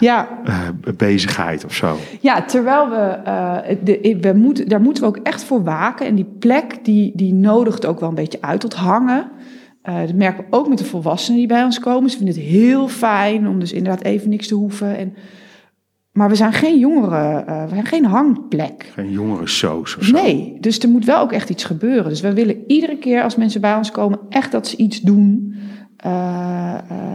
Ja, 0.00 0.28
eh, 0.44 0.56
bezigheid 0.96 1.64
of 1.64 1.74
zo. 1.74 1.96
Ja, 2.20 2.42
terwijl 2.42 2.88
we, 2.88 2.96
eh, 2.96 3.76
de, 3.82 4.18
we 4.20 4.32
moeten, 4.32 4.68
daar 4.68 4.80
moeten 4.80 5.02
we 5.02 5.08
ook 5.08 5.16
echt 5.16 5.44
voor 5.44 5.62
waken. 5.62 6.06
En 6.06 6.14
die 6.14 6.36
plek 6.38 6.84
die, 6.84 7.12
die 7.14 7.34
nodigt 7.34 7.86
ook 7.86 8.00
wel 8.00 8.08
een 8.08 8.14
beetje 8.14 8.42
uit 8.42 8.60
tot 8.60 8.74
hangen. 8.74 9.30
Eh, 9.90 10.00
dat 10.00 10.14
merken 10.14 10.44
we 10.44 10.56
ook 10.56 10.68
met 10.68 10.78
de 10.78 10.84
volwassenen 10.84 11.38
die 11.38 11.48
bij 11.48 11.64
ons 11.64 11.78
komen. 11.78 12.10
Ze 12.10 12.16
vinden 12.16 12.34
het 12.34 12.44
heel 12.44 12.88
fijn 12.88 13.48
om 13.48 13.58
dus 13.58 13.72
inderdaad 13.72 14.04
even 14.04 14.28
niks 14.28 14.46
te 14.46 14.54
hoeven. 14.54 14.96
En, 14.96 15.14
maar 16.12 16.28
we 16.28 16.34
zijn 16.34 16.52
geen 16.52 16.78
jongeren, 16.78 17.46
eh, 17.46 17.62
we 17.62 17.68
zijn 17.68 17.86
geen 17.86 18.04
hangplek. 18.04 18.90
Geen 18.94 19.10
jongere 19.10 19.46
soos 19.46 19.96
of 19.96 20.04
zo. 20.04 20.12
Nee, 20.12 20.56
dus 20.60 20.78
er 20.78 20.88
moet 20.88 21.04
wel 21.04 21.20
ook 21.20 21.32
echt 21.32 21.50
iets 21.50 21.64
gebeuren. 21.64 22.08
Dus 22.08 22.20
we 22.20 22.32
willen 22.32 22.64
iedere 22.66 22.98
keer 22.98 23.22
als 23.22 23.36
mensen 23.36 23.60
bij 23.60 23.74
ons 23.74 23.90
komen 23.90 24.18
echt 24.28 24.52
dat 24.52 24.66
ze 24.66 24.76
iets 24.76 25.00
doen. 25.00 25.54
Eh, 25.96 26.10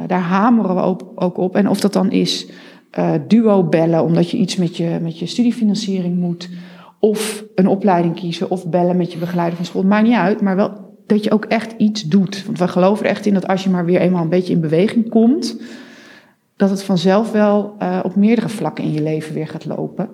daar 0.08 0.22
hameren 0.22 0.76
we 0.76 0.82
ook, 0.82 1.12
ook 1.16 1.38
op. 1.38 1.56
En 1.56 1.70
of 1.70 1.80
dat 1.80 1.94
dan 1.94 2.12
is 2.12 2.48
duo 3.28 3.64
bellen 3.64 4.04
omdat 4.04 4.32
je 4.32 4.38
iets 4.38 4.56
met 4.56 4.78
je, 4.78 5.00
met 5.02 5.20
je 5.20 5.26
studiefinanciering 5.26 6.18
moet. 6.18 6.50
Of 7.00 7.44
een 7.56 7.68
opleiding 7.68 8.16
kiezen 8.16 8.50
of 8.50 8.70
bellen 8.70 8.98
met 8.98 9.14
je 9.14 9.20
begeleider 9.20 9.56
van 9.56 9.66
school. 9.66 9.84
Maakt 9.84 10.08
niet 10.08 10.16
uit, 10.16 10.42
maar 10.42 10.56
wel 10.56 10.85
dat 11.08 11.24
je 11.24 11.32
ook 11.32 11.46
echt 11.46 11.74
iets 11.78 12.04
doet. 12.04 12.46
Want 12.46 12.60
we 12.60 12.68
geloven 12.68 13.06
er 13.06 13.12
echt 13.12 13.26
in 13.26 13.34
dat 13.34 13.48
als 13.48 13.64
je 13.64 13.70
maar 13.70 13.86
weer 13.86 14.00
eenmaal 14.00 14.24
een 14.24 14.30
beetje 14.30 14.54
in 14.54 14.62
beweging 14.62 15.10
komt... 15.10 15.62
dat 16.56 16.70
het 16.70 16.84
vanzelf 16.84 17.32
wel 17.32 17.76
eh, 17.80 18.00
op 18.04 18.16
meerdere 18.16 18.50
vlakken 18.50 18.84
in 18.84 18.94
je 18.94 19.02
leven 19.02 19.34
weer 19.34 19.48
gaat 19.48 19.66
lopen. 19.66 20.10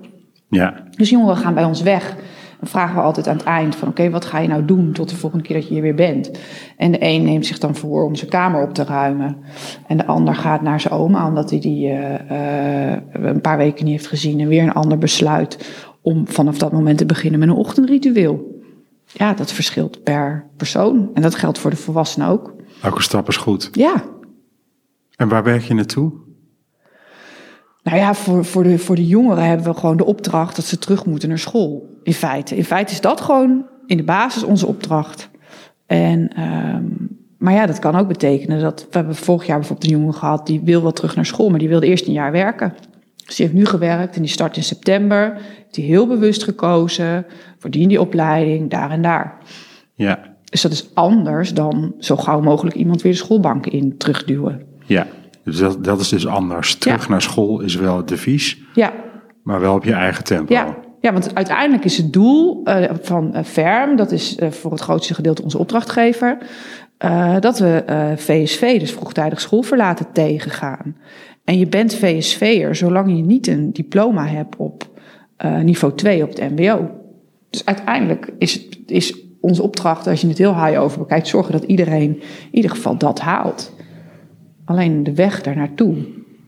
Ja, 0.49 0.83
Dus 0.95 1.09
jongeren 1.09 1.37
gaan 1.37 1.53
bij 1.53 1.63
ons 1.63 1.81
weg. 1.81 2.15
Dan 2.59 2.69
vragen 2.69 2.95
we 2.95 3.01
altijd 3.01 3.27
aan 3.27 3.37
het 3.37 3.45
eind 3.45 3.75
van... 3.75 3.87
oké, 3.87 4.09
wat 4.09 4.25
ga 4.25 4.39
je 4.39 4.47
nou 4.47 4.65
doen 4.65 4.91
tot 4.91 5.09
de 5.09 5.15
volgende 5.15 5.45
keer 5.45 5.55
dat 5.55 5.67
je 5.67 5.73
hier 5.73 5.81
weer 5.81 5.95
bent? 5.95 6.31
En 6.77 6.91
de 6.91 6.97
een 7.01 7.23
neemt 7.23 7.45
zich 7.45 7.59
dan 7.59 7.75
voor 7.75 8.03
om 8.03 8.15
zijn 8.15 8.29
kamer 8.29 8.63
op 8.63 8.73
te 8.73 8.83
ruimen. 8.83 9.37
En 9.87 9.97
de 9.97 10.05
ander 10.05 10.35
gaat 10.35 10.61
naar 10.61 10.79
zijn 10.79 10.93
oma... 10.93 11.27
omdat 11.27 11.49
hij 11.49 11.59
die 11.59 11.89
eh, 11.89 12.93
eh, 12.93 13.01
een 13.11 13.41
paar 13.41 13.57
weken 13.57 13.85
niet 13.85 13.93
heeft 13.93 14.07
gezien. 14.07 14.39
En 14.39 14.47
weer 14.47 14.63
een 14.63 14.73
ander 14.73 14.97
besluit 14.97 15.73
om 16.01 16.27
vanaf 16.27 16.57
dat 16.57 16.71
moment 16.71 16.97
te 16.97 17.05
beginnen 17.05 17.39
met 17.39 17.49
een 17.49 17.55
ochtendritueel. 17.55 18.50
Ja, 19.13 19.33
dat 19.33 19.51
verschilt 19.51 20.03
per 20.03 20.49
persoon. 20.57 21.09
En 21.13 21.21
dat 21.21 21.35
geldt 21.35 21.59
voor 21.59 21.69
de 21.69 21.75
volwassenen 21.75 22.27
ook. 22.27 22.53
elke 22.81 23.01
stap 23.01 23.27
is 23.27 23.37
goed. 23.37 23.69
Ja, 23.71 24.03
En 25.15 25.27
waar 25.27 25.43
werk 25.43 25.61
je 25.61 25.73
naartoe? 25.73 26.11
Nou 27.83 27.97
ja, 27.97 28.13
voor, 28.13 28.45
voor, 28.45 28.63
de, 28.63 28.79
voor 28.79 28.95
de 28.95 29.07
jongeren 29.07 29.45
hebben 29.45 29.65
we 29.65 29.79
gewoon 29.79 29.97
de 29.97 30.05
opdracht 30.05 30.55
dat 30.55 30.65
ze 30.65 30.77
terug 30.77 31.05
moeten 31.05 31.29
naar 31.29 31.39
school. 31.39 31.89
In 32.03 32.13
feite. 32.13 32.55
In 32.55 32.65
feite 32.65 32.91
is 32.91 33.01
dat 33.01 33.21
gewoon 33.21 33.65
in 33.85 33.97
de 33.97 34.03
basis 34.03 34.43
onze 34.43 34.67
opdracht. 34.67 35.29
En, 35.85 36.27
ehm, 36.35 36.85
maar 37.37 37.53
ja, 37.53 37.65
dat 37.65 37.79
kan 37.79 37.95
ook 37.95 38.07
betekenen 38.07 38.59
dat. 38.59 38.81
We 38.89 38.97
hebben 38.97 39.15
vorig 39.15 39.45
jaar 39.45 39.57
bijvoorbeeld 39.59 39.91
een 39.91 39.97
jongen 39.97 40.13
gehad 40.13 40.47
die 40.47 40.61
wil 40.63 40.81
wel 40.81 40.91
terug 40.91 41.15
naar 41.15 41.25
school, 41.25 41.49
maar 41.49 41.59
die 41.59 41.69
wilde 41.69 41.85
eerst 41.85 42.07
een 42.07 42.13
jaar 42.13 42.31
werken. 42.31 42.73
Dus 43.31 43.39
die 43.39 43.49
heeft 43.49 43.59
nu 43.59 43.65
gewerkt 43.65 44.15
en 44.15 44.21
die 44.21 44.31
start 44.31 44.57
in 44.57 44.63
september. 44.63 45.33
Heeft 45.33 45.75
hij 45.75 45.85
heel 45.85 46.07
bewust 46.07 46.43
gekozen 46.43 47.25
voor 47.57 47.69
die 47.69 48.01
opleiding, 48.01 48.69
daar 48.69 48.91
en 48.91 49.01
daar. 49.01 49.37
Ja, 49.95 50.19
Dus 50.49 50.61
dat 50.61 50.71
is 50.71 50.89
anders 50.93 51.53
dan 51.53 51.93
zo 51.99 52.15
gauw 52.15 52.41
mogelijk 52.41 52.75
iemand 52.75 53.01
weer 53.01 53.11
de 53.11 53.17
schoolbanken 53.17 53.71
in 53.71 53.97
terugduwen. 53.97 54.61
ja. 54.85 55.07
Dus 55.43 55.57
dat, 55.57 55.83
dat 55.83 55.99
is 55.99 56.09
dus 56.09 56.27
anders. 56.27 56.75
Terug 56.75 57.03
Ja. 57.03 57.09
naar 57.09 57.21
school 57.21 57.59
is 57.59 57.75
wel 57.75 57.97
het 57.97 58.07
devies, 58.07 58.57
Ja, 58.73 58.93
maar 59.43 59.59
wel 59.59 59.75
op 59.75 59.83
je 59.83 59.93
eigen 59.93 60.23
tempo. 60.23 60.53
Ja, 60.53 60.77
ja, 61.01 61.13
want 61.13 61.35
uiteindelijk 61.35 61.85
is 61.85 61.97
het 61.97 62.13
doel 62.13 62.61
eh, 62.63 62.89
van 63.01 63.33
eh, 63.33 63.43
FERM, 63.43 63.95
dat 63.95 64.11
is 64.11 64.35
eh, 64.35 64.49
voor 64.51 64.71
het 64.71 64.79
grootste 64.81 65.13
gedeelte 65.13 65.43
onze 65.43 65.57
opdrachtgever, 65.57 66.37
dat 67.39 67.59
we 67.59 67.83
VSV, 68.17 68.79
dus 68.79 68.91
vroegtijdig 68.91 69.41
schoolverlaten, 69.41 70.05
tegengaan. 70.13 70.95
En 71.51 71.57
je 71.57 71.67
bent 71.67 71.95
VSV'er 71.95 72.75
zolang 72.75 73.15
je 73.15 73.23
niet 73.23 73.47
een 73.47 73.73
diploma 73.73 74.25
hebt 74.25 74.55
op 74.55 74.89
eh, 75.37 75.59
niveau 75.59 75.95
2 75.95 76.23
op 76.23 76.29
het 76.29 76.49
MBO. 76.49 76.89
Dus 77.49 77.65
uiteindelijk 77.65 78.33
is, 78.37 78.53
het, 78.53 78.79
is 78.85 79.17
onze 79.41 79.63
opdracht, 79.63 80.07
als 80.07 80.21
je 80.21 80.27
het 80.27 80.37
heel 80.37 80.65
high 80.65 80.79
over 80.79 80.99
bekijkt, 80.99 81.27
zorgen 81.27 81.51
dat 81.51 81.63
iedereen 81.63 82.15
in 82.15 82.21
ieder 82.51 82.71
geval 82.71 82.97
dat 82.97 83.19
haalt. 83.19 83.75
Alleen 84.65 85.03
de 85.03 85.15
weg 85.15 85.41
daar 85.41 85.55
naartoe, 85.55 85.95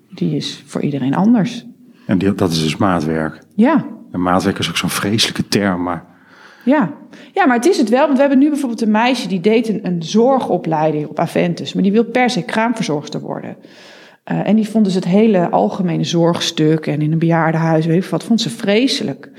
die 0.09 0.35
is 0.35 0.63
voor 0.65 0.81
iedereen 0.81 1.15
anders. 1.15 1.65
En 2.07 2.17
die, 2.17 2.35
dat 2.35 2.51
is 2.51 2.63
dus 2.63 2.77
maatwerk. 2.77 3.43
Ja, 3.55 3.85
En 4.11 4.21
maatwerk 4.21 4.59
is 4.59 4.69
ook 4.69 4.77
zo'n 4.77 4.89
vreselijke 4.89 5.47
term, 5.47 5.83
maar 5.83 6.05
Ja. 6.65 6.93
ja, 7.33 7.45
maar 7.45 7.55
het 7.55 7.65
is 7.65 7.77
het 7.77 7.89
wel. 7.89 8.05
Want 8.05 8.13
we 8.13 8.19
hebben 8.19 8.39
nu 8.39 8.49
bijvoorbeeld 8.49 8.81
een 8.81 8.91
meisje 8.91 9.27
die 9.27 9.41
deed 9.41 9.69
een, 9.69 9.85
een 9.85 10.03
zorgopleiding 10.03 11.07
op 11.07 11.19
Aventus. 11.19 11.73
Maar 11.73 11.83
die 11.83 11.91
wil 11.91 12.05
per 12.05 12.29
se 12.29 12.43
kraamverzorgster 12.43 13.19
worden. 13.19 13.55
Eh, 14.23 14.47
en 14.47 14.55
die 14.55 14.69
vond 14.69 14.85
dus 14.85 14.93
het 14.93 15.05
hele 15.05 15.49
algemene 15.49 16.03
zorgstuk 16.03 16.87
en 16.87 17.01
in 17.01 17.11
een 17.11 17.19
bejaardenhuis, 17.19 17.85
weet 17.85 18.09
wat, 18.09 18.23
vond 18.23 18.41
ze 18.41 18.49
vreselijk. 18.49 19.31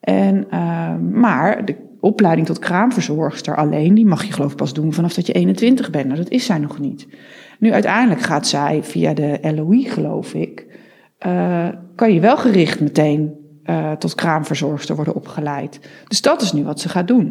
En, 0.00 0.46
eh, 0.50 0.96
maar 0.96 1.64
de 1.64 1.76
opleiding 2.00 2.46
tot 2.46 2.58
kraamverzorgster 2.58 3.56
alleen, 3.56 3.94
die 3.94 4.06
mag 4.06 4.24
je 4.24 4.32
geloof 4.32 4.50
ik 4.50 4.56
pas 4.56 4.74
doen 4.74 4.92
vanaf 4.92 5.14
dat 5.14 5.26
je 5.26 5.32
21 5.32 5.90
bent. 5.90 6.06
Nou, 6.06 6.18
dat 6.18 6.30
is 6.30 6.44
zij 6.44 6.58
nog 6.58 6.78
niet. 6.78 7.06
Nu 7.58 7.72
uiteindelijk 7.72 8.20
gaat 8.20 8.46
zij 8.46 8.82
via 8.82 9.14
de 9.14 9.38
LOI, 9.54 9.84
geloof 9.84 10.34
ik, 10.34 10.66
eh, 11.18 11.68
kan 11.94 12.14
je 12.14 12.20
wel 12.20 12.36
gericht 12.36 12.80
meteen 12.80 13.44
eh, 13.62 13.92
tot 13.92 14.14
kraamverzorgster 14.14 14.96
worden 14.96 15.14
opgeleid. 15.14 15.80
Dus 16.08 16.20
dat 16.20 16.42
is 16.42 16.52
nu 16.52 16.64
wat 16.64 16.80
ze 16.80 16.88
gaat 16.88 17.08
doen. 17.08 17.26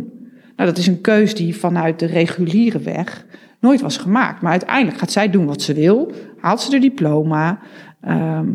Nou, 0.56 0.70
dat 0.70 0.78
is 0.78 0.88
een 0.88 1.02
keus 1.02 1.36
die 1.36 1.56
vanuit 1.56 2.00
de 2.00 2.06
reguliere 2.06 2.80
weg 2.80 3.26
nooit 3.66 3.82
was 3.82 3.98
gemaakt. 3.98 4.42
Maar 4.42 4.52
uiteindelijk 4.52 4.98
gaat 4.98 5.12
zij 5.12 5.30
doen 5.30 5.46
wat 5.46 5.62
ze 5.62 5.74
wil, 5.74 6.12
haalt 6.40 6.62
ze 6.62 6.70
de 6.70 6.80
diploma. 6.80 7.60
Ehm, 8.02 8.48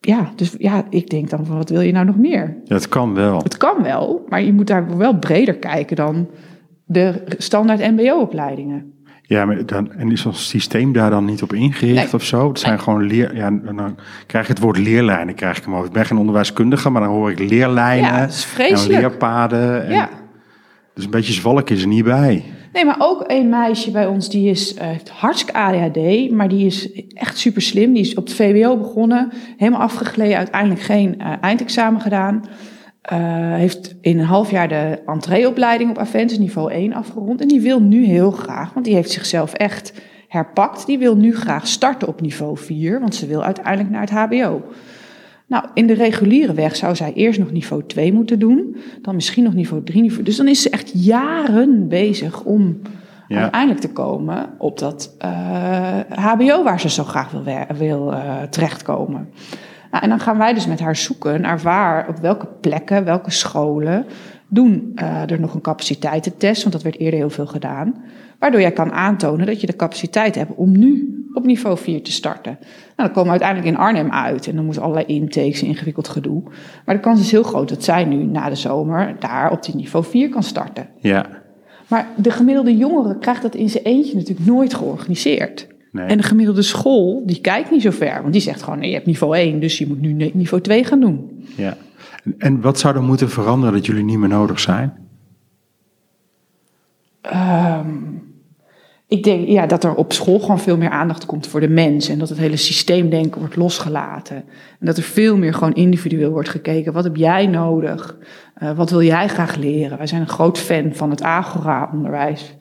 ja, 0.00 0.32
dus 0.36 0.54
ja, 0.58 0.84
ik 0.90 1.08
denk 1.10 1.30
dan 1.30 1.46
van 1.46 1.56
wat 1.56 1.70
wil 1.70 1.80
je 1.80 1.92
nou 1.92 2.06
nog 2.06 2.16
meer? 2.16 2.56
dat 2.64 2.88
kan 2.88 3.14
wel. 3.14 3.38
Het 3.42 3.56
kan 3.56 3.82
wel, 3.82 4.24
maar 4.28 4.42
je 4.42 4.52
moet 4.52 4.66
daar 4.66 4.96
wel 4.96 5.18
breder 5.18 5.54
kijken 5.56 5.96
dan 5.96 6.28
de 6.84 7.22
standaard 7.38 7.80
MBO-opleidingen. 7.90 8.92
Ja, 9.22 9.44
maar 9.44 9.66
dan, 9.66 9.92
en 9.92 10.10
is 10.10 10.26
ons 10.26 10.48
systeem 10.48 10.92
daar 10.92 11.10
dan 11.10 11.24
niet 11.24 11.42
op 11.42 11.52
ingericht 11.52 12.04
Nee. 12.04 12.12
of 12.12 12.22
zo? 12.24 12.48
Het 12.48 12.58
zijn 12.58 12.80
gewoon 12.80 13.02
leer... 13.02 13.36
Ja, 13.36 13.50
dan 13.50 13.98
krijg 14.26 14.46
je 14.46 14.52
het 14.52 14.62
woord 14.62 14.78
leerlijnen, 14.78 15.34
krijg 15.34 15.58
ik 15.58 15.64
hem 15.64 15.74
over. 15.74 15.86
Ik 15.86 15.92
ben 15.92 16.04
geen 16.04 16.18
onderwijskundige, 16.18 16.90
maar 16.90 17.02
dan 17.02 17.10
hoor 17.10 17.30
ik 17.30 17.38
leerlijnen 17.38 18.10
Ja, 18.10 18.20
dat 18.20 18.30
is 18.30 18.86
en 18.86 18.86
leerpaden. 18.86 19.86
En, 19.86 19.92
Ja. 19.92 20.08
Dus 20.94 21.04
een 21.04 21.10
beetje 21.10 21.32
zwalk 21.32 21.70
is 21.70 21.82
er 21.82 21.88
niet 21.88 22.04
bij. 22.04 22.44
Nee, 22.72 22.84
maar 22.84 22.96
ook 22.98 23.24
een 23.26 23.48
meisje 23.48 23.90
bij 23.90 24.06
ons 24.06 24.28
die 24.28 24.50
is, 24.50 24.74
eh, 24.74 24.86
heeft 24.86 25.08
hartstikke 25.08 25.58
ADHD, 25.58 26.30
maar 26.30 26.48
die 26.48 26.66
is 26.66 26.92
echt 27.08 27.38
super 27.38 27.62
slim. 27.62 27.92
Die 27.92 28.02
is 28.02 28.14
op 28.14 28.24
het 28.24 28.34
VWO 28.34 28.76
begonnen, 28.76 29.32
helemaal 29.56 29.80
afgegleden, 29.80 30.36
uiteindelijk 30.36 30.80
geen 30.80 31.20
eh, 31.20 31.32
eindexamen 31.40 32.00
gedaan. 32.00 32.44
Eh, 33.02 33.18
heeft 33.54 33.94
in 34.00 34.18
een 34.18 34.24
half 34.24 34.50
jaar 34.50 34.68
de 34.68 35.02
entreeopleiding 35.06 35.90
op 35.90 35.98
Aventus 35.98 36.38
niveau 36.38 36.72
1 36.72 36.92
afgerond. 36.92 37.40
En 37.40 37.48
die 37.48 37.60
wil 37.60 37.80
nu 37.80 38.04
heel 38.04 38.30
graag, 38.30 38.72
want 38.72 38.84
die 38.84 38.94
heeft 38.94 39.10
zichzelf 39.10 39.52
echt 39.52 39.92
herpakt. 40.28 40.86
Die 40.86 40.98
wil 40.98 41.16
nu 41.16 41.36
graag 41.36 41.66
starten 41.66 42.08
op 42.08 42.20
niveau 42.20 42.58
4, 42.58 43.00
want 43.00 43.14
ze 43.14 43.26
wil 43.26 43.44
uiteindelijk 43.44 43.90
naar 43.90 44.00
het 44.00 44.10
HBO. 44.10 44.62
Nou, 45.52 45.64
in 45.74 45.86
de 45.86 45.94
reguliere 45.94 46.52
weg 46.54 46.76
zou 46.76 46.96
zij 46.96 47.12
eerst 47.12 47.38
nog 47.38 47.50
niveau 47.50 47.82
2 47.86 48.12
moeten 48.12 48.38
doen. 48.38 48.76
Dan 49.02 49.14
misschien 49.14 49.44
nog 49.44 49.54
niveau 49.54 49.84
3. 49.84 50.02
Niveau, 50.02 50.22
dus 50.22 50.36
dan 50.36 50.48
is 50.48 50.62
ze 50.62 50.70
echt 50.70 50.90
jaren 50.94 51.88
bezig 51.88 52.42
om 52.42 52.80
Ja. 53.28 53.40
uiteindelijk 53.40 53.80
te 53.80 53.92
komen 53.92 54.50
op 54.58 54.78
dat 54.78 55.14
eh, 55.18 55.98
HBO 56.10 56.62
waar 56.62 56.80
ze 56.80 56.88
zo 56.88 57.04
graag 57.04 57.30
wil, 57.30 57.44
wil 57.76 58.12
eh, 58.12 58.42
terechtkomen. 58.42 59.28
Nou, 59.90 60.02
en 60.04 60.08
dan 60.08 60.20
gaan 60.20 60.38
wij 60.38 60.54
dus 60.54 60.66
met 60.66 60.80
haar 60.80 60.96
zoeken 60.96 61.40
naar 61.40 61.58
waar, 61.58 62.08
op 62.08 62.18
welke 62.18 62.48
plekken, 62.60 63.04
welke 63.04 63.30
scholen 63.30 64.06
doen 64.48 64.92
eh, 64.94 65.30
er 65.30 65.40
nog 65.40 65.54
een 65.54 65.60
capaciteitentest, 65.60 66.62
want 66.62 66.74
dat 66.74 66.82
werd 66.82 66.98
eerder 66.98 67.18
heel 67.18 67.30
veel 67.30 67.46
gedaan. 67.46 67.94
Waardoor 68.38 68.60
jij 68.60 68.72
kan 68.72 68.92
aantonen 68.92 69.46
dat 69.46 69.60
je 69.60 69.66
de 69.66 69.76
capaciteit 69.76 70.34
hebt 70.34 70.54
om 70.54 70.78
nu 70.78 71.21
op 71.34 71.44
niveau 71.44 71.78
4 71.78 72.02
te 72.02 72.12
starten. 72.12 72.58
Nou, 72.60 72.68
dan 72.96 73.06
komen 73.12 73.24
we 73.24 73.30
uiteindelijk 73.30 73.68
in 73.70 73.76
Arnhem 73.84 74.10
uit 74.10 74.46
en 74.46 74.54
dan 74.54 74.64
moeten 74.64 74.82
allerlei 74.82 75.06
intakes, 75.06 75.62
ingewikkeld 75.62 76.08
gedoe. 76.08 76.42
Maar 76.86 76.94
de 76.94 77.00
kans 77.00 77.20
is 77.20 77.30
heel 77.30 77.42
groot 77.42 77.68
dat 77.68 77.84
zij 77.84 78.04
nu 78.04 78.24
na 78.24 78.48
de 78.48 78.54
zomer 78.54 79.16
daar 79.18 79.50
op 79.50 79.62
die 79.64 79.74
niveau 79.76 80.04
4 80.04 80.28
kan 80.28 80.42
starten. 80.42 80.88
Ja, 81.00 81.26
Maar 81.88 82.06
de 82.16 82.30
gemiddelde 82.30 82.76
jongere 82.76 83.18
krijgt 83.18 83.42
dat 83.42 83.54
in 83.54 83.70
zijn 83.70 83.84
eentje 83.84 84.14
natuurlijk 84.16 84.46
nooit 84.46 84.74
georganiseerd. 84.74 85.66
nee. 85.92 86.06
En 86.06 86.16
de 86.16 86.22
gemiddelde 86.22 86.62
school, 86.62 87.22
die 87.26 87.40
kijkt 87.40 87.70
niet 87.70 87.82
zo 87.82 87.90
ver. 87.90 88.20
Want 88.20 88.32
die 88.32 88.42
zegt 88.42 88.62
gewoon, 88.62 88.78
nee, 88.78 88.88
je 88.88 88.94
hebt 88.94 89.06
niveau 89.06 89.36
1, 89.36 89.60
dus 89.60 89.78
je 89.78 89.86
moet 89.86 90.00
nu 90.00 90.12
niveau 90.32 90.62
2 90.62 90.84
gaan 90.84 91.00
doen. 91.00 91.44
ja. 91.56 91.76
En, 92.24 92.34
en 92.38 92.60
wat 92.60 92.78
zou 92.78 92.96
er 92.96 93.02
moeten 93.02 93.30
veranderen 93.30 93.74
dat 93.74 93.86
jullie 93.86 94.04
niet 94.04 94.18
meer 94.18 94.28
nodig 94.28 94.60
zijn? 94.60 94.92
Ik 99.12 99.22
denk 99.22 99.48
ja, 99.48 99.66
dat 99.66 99.84
er 99.84 99.94
op 99.94 100.12
school 100.12 100.38
gewoon 100.38 100.60
veel 100.60 100.76
meer 100.76 100.90
aandacht 100.90 101.26
komt 101.26 101.46
voor 101.46 101.60
de 101.60 101.68
mens. 101.68 102.08
En 102.08 102.18
dat 102.18 102.28
het 102.28 102.38
hele 102.38 102.56
systeemdenken 102.56 103.40
wordt 103.40 103.56
losgelaten. 103.56 104.36
En 104.36 104.86
dat 104.86 104.96
er 104.96 105.02
veel 105.02 105.36
meer 105.36 105.54
gewoon 105.54 105.74
individueel 105.74 106.30
wordt 106.30 106.48
gekeken. 106.48 106.92
Wat 106.92 107.04
heb 107.04 107.16
jij 107.16 107.46
nodig? 107.46 108.16
Uh, 108.62 108.76
wat 108.76 108.90
wil 108.90 109.02
jij 109.02 109.28
graag 109.28 109.56
leren? 109.56 109.98
Wij 109.98 110.06
zijn 110.06 110.20
een 110.20 110.28
groot 110.28 110.58
fan 110.58 110.94
van 110.94 111.10
het 111.10 111.22
Agora-onderwijs. 111.22 112.54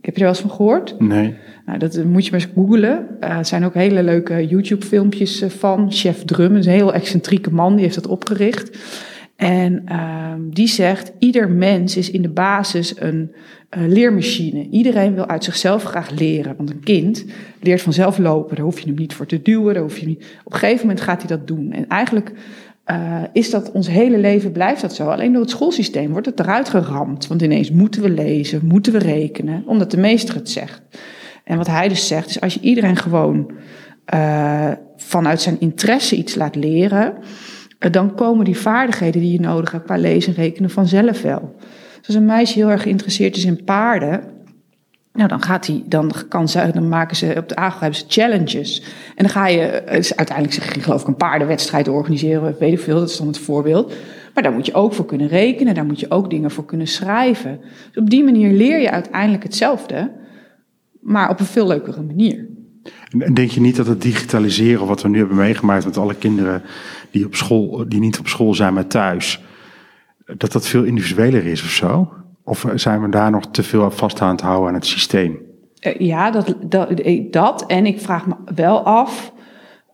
Heb 0.00 0.16
je 0.16 0.20
er 0.20 0.20
wel 0.20 0.28
eens 0.28 0.40
van 0.40 0.50
gehoord? 0.50 0.94
Nee. 0.98 1.34
Nou, 1.66 1.78
dat 1.78 2.04
moet 2.04 2.24
je 2.24 2.30
maar 2.30 2.40
eens 2.40 2.50
googlen. 2.54 3.06
Uh, 3.20 3.30
er 3.30 3.46
zijn 3.46 3.64
ook 3.64 3.74
hele 3.74 4.02
leuke 4.02 4.46
YouTube-filmpjes 4.46 5.40
eh, 5.40 5.48
van. 5.50 5.92
Chef 5.92 6.24
Drum, 6.24 6.54
een 6.56 6.68
heel 6.68 6.92
excentrieke 6.92 7.50
man, 7.50 7.74
die 7.74 7.84
heeft 7.84 7.94
dat 7.94 8.06
opgericht. 8.06 8.78
En 9.36 9.84
uh, 9.88 10.32
die 10.38 10.68
zegt, 10.68 11.12
ieder 11.18 11.50
mens 11.50 11.96
is 11.96 12.10
in 12.10 12.22
de 12.22 12.28
basis 12.28 13.00
een 13.00 13.32
uh, 13.78 13.86
leermachine. 13.88 14.68
Iedereen 14.70 15.14
wil 15.14 15.26
uit 15.26 15.44
zichzelf 15.44 15.82
graag 15.82 16.10
leren. 16.10 16.56
Want 16.56 16.70
een 16.70 16.80
kind 16.80 17.24
leert 17.60 17.82
vanzelf 17.82 18.18
lopen. 18.18 18.56
Daar 18.56 18.64
hoef 18.64 18.80
je 18.80 18.86
hem 18.86 18.96
niet 18.96 19.14
voor 19.14 19.26
te 19.26 19.42
duwen. 19.42 19.74
Daar 19.74 19.82
hoef 19.82 19.98
je. 19.98 20.10
Op 20.44 20.52
een 20.52 20.58
gegeven 20.58 20.86
moment 20.86 21.00
gaat 21.00 21.18
hij 21.18 21.36
dat 21.36 21.46
doen. 21.46 21.72
En 21.72 21.88
eigenlijk 21.88 22.32
uh, 22.86 23.22
is 23.32 23.50
dat 23.50 23.72
ons 23.72 23.88
hele 23.88 24.18
leven 24.18 24.52
blijft 24.52 24.80
dat 24.80 24.94
zo. 24.94 25.08
Alleen 25.08 25.32
door 25.32 25.40
het 25.40 25.50
schoolsysteem 25.50 26.10
wordt 26.10 26.26
het 26.26 26.40
eruit 26.40 26.68
geramd. 26.68 27.26
Want 27.26 27.42
ineens 27.42 27.70
moeten 27.70 28.02
we 28.02 28.10
lezen, 28.10 28.60
moeten 28.66 28.92
we 28.92 28.98
rekenen. 28.98 29.62
Omdat 29.66 29.90
de 29.90 29.96
meester 29.96 30.34
het 30.34 30.50
zegt. 30.50 30.82
En 31.44 31.56
wat 31.56 31.66
hij 31.66 31.88
dus 31.88 32.06
zegt 32.06 32.28
is, 32.28 32.40
als 32.40 32.54
je 32.54 32.60
iedereen 32.60 32.96
gewoon 32.96 33.50
uh, 34.14 34.70
vanuit 34.96 35.40
zijn 35.40 35.60
interesse 35.60 36.16
iets 36.16 36.34
laat 36.34 36.54
leren 36.54 37.14
dan 37.92 38.14
komen 38.14 38.44
die 38.44 38.58
vaardigheden 38.58 39.20
die 39.20 39.32
je 39.32 39.40
nodig 39.40 39.72
hebt 39.72 39.84
qua 39.84 39.96
lezen 39.96 40.36
en 40.36 40.42
rekenen 40.42 40.70
vanzelf 40.70 41.22
wel. 41.22 41.54
Dus 41.98 42.06
als 42.06 42.16
een 42.16 42.24
meisje 42.24 42.58
heel 42.58 42.70
erg 42.70 42.82
geïnteresseerd 42.82 43.36
is 43.36 43.44
in 43.44 43.64
paarden, 43.64 44.20
nou 45.12 45.28
dan 45.28 45.42
gaat 45.42 45.66
hij, 45.66 45.82
dan 45.86 46.12
kan 46.28 46.48
ze, 46.48 46.70
dan 46.72 46.88
maken 46.88 47.16
ze 47.16 47.34
op 47.36 47.48
de 47.48 47.56
AGO 47.56 47.80
hebben 47.80 47.98
ze 47.98 48.04
challenges. 48.08 48.82
En 49.14 49.24
dan 49.24 49.28
ga 49.28 49.46
je, 49.46 49.82
uiteindelijk 50.16 50.52
zeg 50.52 50.82
geloof 50.82 51.00
ik 51.00 51.06
een 51.06 51.16
paardenwedstrijd 51.16 51.88
organiseren, 51.88 52.56
weet 52.58 52.72
ik 52.72 52.80
veel, 52.80 52.98
dat 52.98 53.08
is 53.08 53.16
dan 53.16 53.26
het 53.26 53.38
voorbeeld. 53.38 53.94
Maar 54.34 54.42
daar 54.42 54.52
moet 54.52 54.66
je 54.66 54.74
ook 54.74 54.92
voor 54.92 55.06
kunnen 55.06 55.28
rekenen, 55.28 55.74
daar 55.74 55.86
moet 55.86 56.00
je 56.00 56.10
ook 56.10 56.30
dingen 56.30 56.50
voor 56.50 56.64
kunnen 56.64 56.86
schrijven. 56.86 57.60
Dus 57.92 58.02
op 58.02 58.10
die 58.10 58.24
manier 58.24 58.52
leer 58.52 58.80
je 58.80 58.90
uiteindelijk 58.90 59.42
hetzelfde, 59.42 60.10
maar 61.00 61.30
op 61.30 61.40
een 61.40 61.46
veel 61.46 61.66
leukere 61.66 62.02
manier. 62.02 62.46
En 63.18 63.34
denk 63.34 63.50
je 63.50 63.60
niet 63.60 63.76
dat 63.76 63.86
het 63.86 64.02
digitaliseren, 64.02 64.86
wat 64.86 65.02
we 65.02 65.08
nu 65.08 65.18
hebben 65.18 65.36
meegemaakt 65.36 65.84
met 65.84 65.96
alle 65.96 66.14
kinderen 66.14 66.62
die, 67.10 67.26
op 67.26 67.34
school, 67.34 67.84
die 67.88 68.00
niet 68.00 68.18
op 68.18 68.28
school 68.28 68.54
zijn, 68.54 68.74
maar 68.74 68.86
thuis, 68.86 69.42
dat 70.36 70.52
dat 70.52 70.66
veel 70.66 70.82
individueler 70.82 71.46
is 71.46 71.62
of 71.62 71.70
zo? 71.70 72.12
Of 72.44 72.66
zijn 72.74 73.02
we 73.02 73.08
daar 73.08 73.30
nog 73.30 73.50
te 73.50 73.62
veel 73.62 73.90
vast 73.90 74.20
aan 74.20 74.30
het 74.30 74.40
houden 74.40 74.68
aan 74.68 74.74
het 74.74 74.86
systeem? 74.86 75.38
Ja, 75.98 76.30
dat, 76.30 76.54
dat, 76.60 77.02
dat. 77.30 77.66
En 77.66 77.86
ik 77.86 78.00
vraag 78.00 78.26
me 78.26 78.34
wel 78.54 78.82
af. 78.82 79.32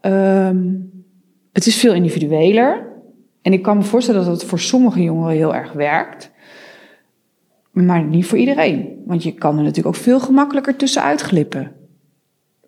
Um, 0.03 0.91
het 1.53 1.67
is 1.67 1.77
veel 1.77 1.95
individueler. 1.95 2.87
En 3.43 3.53
ik 3.53 3.63
kan 3.63 3.77
me 3.77 3.83
voorstellen 3.83 4.25
dat 4.25 4.41
het 4.41 4.45
voor 4.45 4.59
sommige 4.59 5.03
jongeren 5.03 5.37
heel 5.37 5.55
erg 5.55 5.73
werkt. 5.73 6.31
Maar 7.71 8.05
niet 8.05 8.27
voor 8.27 8.39
iedereen. 8.39 9.03
Want 9.07 9.23
je 9.23 9.33
kan 9.33 9.57
er 9.57 9.63
natuurlijk 9.63 9.97
ook 9.97 10.03
veel 10.03 10.21
gemakkelijker 10.21 10.77
tussenuit 10.77 11.21
glippen. 11.21 11.73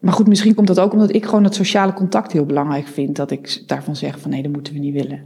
Maar 0.05 0.13
goed, 0.13 0.27
misschien 0.27 0.55
komt 0.55 0.67
dat 0.67 0.81
ook 0.81 0.93
omdat 0.93 1.15
ik 1.15 1.25
gewoon 1.25 1.45
het 1.45 1.55
sociale 1.55 1.93
contact 1.93 2.33
heel 2.33 2.47
belangrijk 2.47 2.87
vind. 2.87 3.17
Dat 3.17 3.31
ik 3.31 3.63
daarvan 3.67 3.97
zeg 3.97 4.19
van 4.19 4.31
nee, 4.31 4.43
dat 4.43 4.53
moeten 4.53 4.73
we 4.73 4.79
niet 4.79 4.95
willen. 4.95 5.23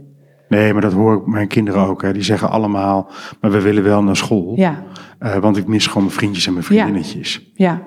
Nee, 0.49 0.73
maar 0.73 0.81
dat 0.81 0.93
hoor 0.93 1.17
ik 1.17 1.25
mijn 1.25 1.47
kinderen 1.47 1.81
ook. 1.81 2.01
Hè. 2.01 2.13
Die 2.13 2.23
zeggen 2.23 2.49
allemaal, 2.49 3.09
maar 3.41 3.51
we 3.51 3.61
willen 3.61 3.83
wel 3.83 4.03
naar 4.03 4.15
school. 4.15 4.53
Ja. 4.55 4.83
Uh, 5.19 5.37
want 5.37 5.57
ik 5.57 5.67
mis 5.67 5.87
gewoon 5.87 6.03
mijn 6.03 6.15
vriendjes 6.15 6.47
en 6.47 6.53
mijn 6.53 6.65
vriendinnetjes. 6.65 7.51
Ja. 7.53 7.81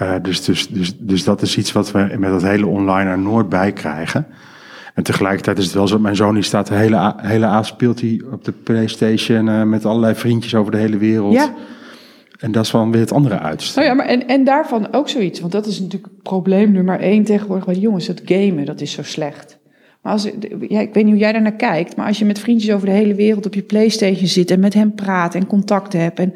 Uh, 0.00 0.14
dus, 0.22 0.44
dus, 0.44 0.68
dus, 0.68 0.98
dus 0.98 1.24
dat 1.24 1.42
is 1.42 1.56
iets 1.56 1.72
wat 1.72 1.92
we 1.92 2.14
met 2.18 2.30
dat 2.30 2.42
hele 2.42 2.66
online 2.66 3.10
er 3.10 3.18
nooit 3.18 3.48
bij 3.48 3.72
krijgen. 3.72 4.26
En 4.94 5.02
tegelijkertijd 5.02 5.58
is 5.58 5.64
het 5.64 5.74
wel 5.74 5.86
zo 5.86 5.92
dat 5.92 6.02
mijn 6.02 6.16
zoon 6.16 6.34
die 6.34 6.42
staat 6.42 6.66
de 6.66 6.74
hele, 6.74 7.14
hele 7.16 7.46
avond 7.46 7.66
speelt 7.66 8.00
hij 8.00 8.22
op 8.32 8.44
de 8.44 8.52
Playstation 8.52 9.46
uh, 9.46 9.62
met 9.62 9.84
allerlei 9.84 10.14
vriendjes 10.14 10.54
over 10.54 10.72
de 10.72 10.78
hele 10.78 10.96
wereld. 10.96 11.32
Ja. 11.32 11.54
En 12.38 12.52
dat 12.52 12.64
is 12.64 12.70
wel 12.70 12.90
weer 12.90 13.00
het 13.00 13.12
andere 13.12 13.38
uiterste. 13.38 13.80
Oh 13.80 13.86
ja, 13.86 13.94
maar 13.94 14.06
en, 14.06 14.28
en 14.28 14.44
daarvan 14.44 14.92
ook 14.92 15.08
zoiets. 15.08 15.40
Want 15.40 15.52
dat 15.52 15.66
is 15.66 15.80
natuurlijk 15.80 16.22
probleem 16.22 16.72
nummer 16.72 17.00
één 17.00 17.24
tegenwoordig 17.24 17.66
bij 17.66 17.74
jongens. 17.74 18.06
Het 18.06 18.22
gamen, 18.24 18.64
dat 18.64 18.80
is 18.80 18.92
zo 18.92 19.02
slecht. 19.02 19.58
Maar 20.02 20.12
als, 20.12 20.28
ja, 20.68 20.80
ik 20.80 20.94
weet 20.94 21.04
niet 21.04 21.12
hoe 21.12 21.22
jij 21.22 21.32
daar 21.32 21.42
naar 21.42 21.56
kijkt. 21.56 21.96
Maar 21.96 22.06
als 22.06 22.18
je 22.18 22.24
met 22.24 22.38
vriendjes 22.38 22.74
over 22.74 22.86
de 22.86 22.92
hele 22.92 23.14
wereld 23.14 23.46
op 23.46 23.54
je 23.54 23.62
Playstation 23.62 24.26
zit... 24.26 24.50
en 24.50 24.60
met 24.60 24.74
hem 24.74 24.94
praat 24.94 25.34
en 25.34 25.46
contact 25.46 25.92
hebt... 25.92 26.18
En, 26.18 26.34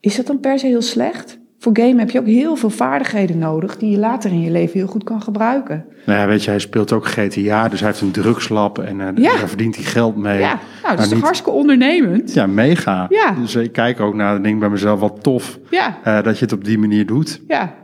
is 0.00 0.16
dat 0.16 0.26
dan 0.26 0.40
per 0.40 0.58
se 0.58 0.66
heel 0.66 0.82
slecht? 0.82 1.38
Voor 1.62 1.72
gamen 1.76 1.98
heb 1.98 2.10
je 2.10 2.18
ook 2.18 2.26
heel 2.26 2.56
veel 2.56 2.70
vaardigheden 2.70 3.38
nodig... 3.38 3.76
die 3.76 3.90
je 3.90 3.98
later 3.98 4.30
in 4.30 4.40
je 4.40 4.50
leven 4.50 4.78
heel 4.78 4.86
goed 4.86 5.04
kan 5.04 5.22
gebruiken. 5.22 5.84
Nou 6.06 6.18
ja, 6.18 6.26
weet 6.26 6.44
je, 6.44 6.50
hij 6.50 6.58
speelt 6.58 6.92
ook 6.92 7.06
GTA, 7.06 7.68
dus 7.68 7.80
hij 7.80 7.88
heeft 7.88 8.00
een 8.00 8.10
drugslab... 8.10 8.78
en 8.78 8.98
uh, 8.98 9.06
ja. 9.14 9.36
daar 9.36 9.48
verdient 9.48 9.76
hij 9.76 9.84
geld 9.84 10.16
mee. 10.16 10.38
Ja, 10.38 10.58
nou, 10.82 10.96
dat 10.96 11.04
is 11.04 11.10
toch 11.10 11.20
hartstikke 11.20 11.50
ondernemend? 11.58 12.34
Ja, 12.34 12.46
mega. 12.46 13.06
Ja. 13.08 13.30
Dus 13.40 13.54
ik 13.54 13.72
kijk 13.72 14.00
ook 14.00 14.14
naar 14.14 14.34
en 14.34 14.42
denk 14.42 14.60
bij 14.60 14.68
mezelf, 14.68 15.00
wat 15.00 15.22
tof... 15.22 15.58
Ja. 15.70 15.98
Uh, 16.04 16.22
dat 16.22 16.38
je 16.38 16.44
het 16.44 16.54
op 16.54 16.64
die 16.64 16.78
manier 16.78 17.06
doet. 17.06 17.40
Ja. 17.48 17.74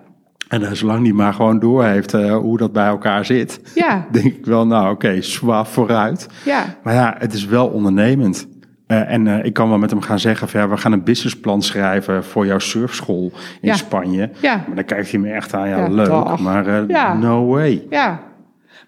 En 0.49 0.63
uh, 0.63 0.73
zolang 0.73 1.03
die 1.03 1.15
maar 1.15 1.35
gewoon 1.35 1.59
door 1.59 1.85
heeft 1.85 2.15
uh, 2.15 2.37
hoe 2.37 2.59
dat 2.59 2.73
bij 2.73 2.87
elkaar 2.87 3.25
zit, 3.25 3.61
ja. 3.75 4.07
denk 4.13 4.35
ik 4.35 4.45
wel, 4.45 4.67
nou 4.67 4.85
oké, 4.85 5.07
okay, 5.07 5.23
zwaar 5.23 5.67
vooruit. 5.67 6.29
Ja. 6.45 6.65
Maar 6.83 6.95
ja, 6.95 7.15
het 7.19 7.33
is 7.33 7.47
wel 7.47 7.67
ondernemend. 7.67 8.49
Uh, 8.89 9.11
en 9.13 9.27
uh, 9.27 9.45
ik 9.45 9.53
kan 9.53 9.69
wel 9.69 9.79
met 9.79 9.91
hem 9.91 10.01
gaan 10.01 10.19
zeggen: 10.19 10.49
van, 10.49 10.61
ja, 10.61 10.69
we 10.69 10.77
gaan 10.77 10.93
een 10.93 11.03
businessplan 11.03 11.63
schrijven 11.63 12.25
voor 12.25 12.47
jouw 12.47 12.59
surfschool 12.59 13.33
in 13.61 13.69
ja. 13.69 13.75
Spanje. 13.75 14.31
Ja. 14.41 14.65
Maar 14.67 14.77
dan 14.77 14.85
kijkt 14.85 15.11
hij 15.11 15.21
me 15.21 15.31
echt 15.31 15.55
aan: 15.55 15.69
ja, 15.69 15.77
Ja, 15.77 15.89
leuk, 15.89 16.39
maar 16.39 16.67
uh, 16.67 16.89
Ja. 16.89 17.15
no 17.15 17.47
way. 17.47 17.87
Ja, 17.91 18.21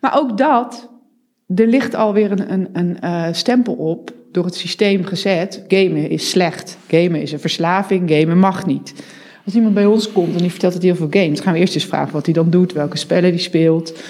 maar 0.00 0.18
ook 0.18 0.38
dat, 0.38 0.90
er 1.54 1.66
ligt 1.66 1.94
alweer 1.94 2.30
een, 2.30 2.68
een, 2.72 3.06
een 3.06 3.34
stempel 3.34 3.74
op 3.74 4.10
door 4.32 4.44
het 4.44 4.54
systeem 4.54 5.04
gezet. 5.04 5.64
Gamen 5.68 6.10
is 6.10 6.30
slecht. 6.30 6.78
Gamen 6.88 7.22
is 7.22 7.32
een 7.32 7.40
verslaving. 7.40 8.10
Gamen 8.10 8.38
mag 8.38 8.66
niet. 8.66 8.94
Als 9.44 9.54
iemand 9.54 9.74
bij 9.74 9.86
ons 9.86 10.12
komt 10.12 10.34
en 10.34 10.40
die 10.40 10.50
vertelt 10.50 10.72
dat 10.72 10.82
hij 10.82 10.90
heel 10.90 11.08
veel 11.08 11.22
games, 11.22 11.40
gaan 11.40 11.52
we 11.52 11.58
eerst 11.58 11.74
eens 11.74 11.84
vragen 11.84 12.12
wat 12.12 12.24
hij 12.24 12.34
dan 12.34 12.50
doet, 12.50 12.72
welke 12.72 12.96
spellen 12.96 13.30
hij 13.30 13.38
speelt 13.38 14.02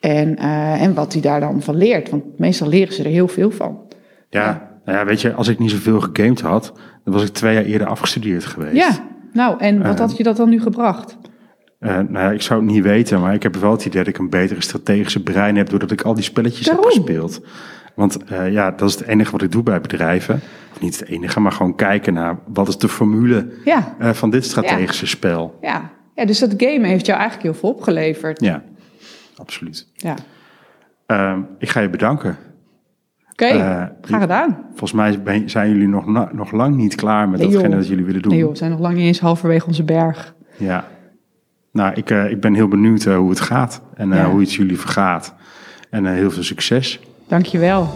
en, 0.00 0.36
en 0.78 0.94
wat 0.94 1.12
hij 1.12 1.22
daar 1.22 1.40
dan 1.40 1.62
van 1.62 1.76
leert. 1.76 2.10
Want 2.10 2.38
meestal 2.38 2.68
leren 2.68 2.94
ze 2.94 3.02
er 3.02 3.10
heel 3.10 3.28
veel 3.28 3.50
van. 3.50 3.80
Ja, 4.30 4.67
nou 4.88 5.00
ja, 5.00 5.06
weet 5.06 5.20
je, 5.20 5.34
als 5.34 5.48
ik 5.48 5.58
niet 5.58 5.70
zoveel 5.70 6.00
gegamed 6.00 6.40
had, 6.40 6.72
dan 7.04 7.12
was 7.14 7.22
ik 7.22 7.28
twee 7.28 7.54
jaar 7.54 7.64
eerder 7.64 7.86
afgestudeerd 7.86 8.44
geweest. 8.44 8.76
Ja, 8.76 8.90
nou, 9.32 9.60
en 9.60 9.82
wat 9.82 9.94
Uh, 9.94 10.00
had 10.00 10.16
je 10.16 10.22
dat 10.22 10.36
dan 10.36 10.48
nu 10.48 10.60
gebracht? 10.60 11.16
Uh, 11.80 11.90
nou 11.90 12.18
ja, 12.18 12.30
ik 12.30 12.42
zou 12.42 12.60
het 12.60 12.70
niet 12.70 12.82
weten, 12.82 13.20
maar 13.20 13.34
ik 13.34 13.42
heb 13.42 13.56
wel 13.56 13.70
het 13.70 13.84
idee 13.84 14.04
dat 14.04 14.14
ik 14.14 14.18
een 14.18 14.30
betere 14.30 14.62
strategische 14.62 15.22
brein 15.22 15.56
heb 15.56 15.68
doordat 15.68 15.90
ik 15.90 16.02
al 16.02 16.14
die 16.14 16.24
spelletjes 16.24 16.66
Daarom. 16.66 16.84
heb 16.84 16.92
gespeeld. 16.92 17.40
Want 17.94 18.18
uh, 18.32 18.52
ja, 18.52 18.70
dat 18.70 18.88
is 18.88 18.94
het 18.94 19.06
enige 19.06 19.30
wat 19.30 19.42
ik 19.42 19.52
doe 19.52 19.62
bij 19.62 19.80
bedrijven. 19.80 20.40
Of 20.72 20.80
niet 20.80 20.98
het 21.00 21.08
enige, 21.08 21.40
maar 21.40 21.52
gewoon 21.52 21.74
kijken 21.74 22.14
naar 22.14 22.38
wat 22.46 22.68
is 22.68 22.78
de 22.78 22.88
formule 22.88 23.50
Ja, 23.64 23.96
uh, 24.00 24.10
van 24.10 24.30
dit 24.30 24.44
strategische 24.44 25.04
ja. 25.04 25.10
spel. 25.10 25.58
ja. 25.60 25.90
ja, 26.14 26.24
dus 26.24 26.38
dat 26.38 26.54
gamen 26.56 26.88
heeft 26.88 27.06
jou 27.06 27.18
eigenlijk 27.18 27.50
heel 27.50 27.60
veel 27.60 27.70
opgeleverd. 27.70 28.40
Ja, 28.40 28.62
absoluut. 29.36 29.86
Ja. 29.94 30.14
Uh, 31.06 31.38
ik 31.58 31.68
ga 31.68 31.80
je 31.80 31.90
bedanken. 31.90 32.36
Oké, 33.42 33.54
okay, 33.54 33.92
graag 34.00 34.20
gedaan. 34.20 34.58
Volgens 34.68 34.92
mij 34.92 35.22
ben, 35.22 35.50
zijn 35.50 35.70
jullie 35.70 35.88
nog, 35.88 36.06
na, 36.06 36.28
nog 36.32 36.52
lang 36.52 36.76
niet 36.76 36.94
klaar 36.94 37.28
met 37.28 37.40
Nee, 37.40 37.48
datgene 37.48 37.68
joh. 37.70 37.78
dat 37.78 37.88
jullie 37.88 38.04
willen 38.04 38.22
doen. 38.22 38.30
Nee 38.32 38.40
joh, 38.40 38.50
we 38.50 38.56
zijn 38.56 38.70
nog 38.70 38.80
lang 38.80 38.94
niet 38.96 39.06
eens 39.06 39.20
halverwege 39.20 39.66
onze 39.66 39.84
berg. 39.84 40.34
Ja. 40.56 40.84
Nou, 41.72 41.92
ik, 41.94 42.10
uh, 42.10 42.30
ik 42.30 42.40
ben 42.40 42.54
heel 42.54 42.68
benieuwd 42.68 43.04
uh, 43.04 43.16
hoe 43.16 43.30
het 43.30 43.40
gaat 43.40 43.82
en 43.94 44.08
uh, 44.10 44.16
Ja. 44.16 44.30
hoe 44.30 44.40
het 44.40 44.52
jullie 44.52 44.78
vergaat. 44.80 45.34
En 45.90 46.04
uh, 46.04 46.10
heel 46.12 46.30
veel 46.30 46.42
succes. 46.42 47.00
Dankjewel. 47.28 47.88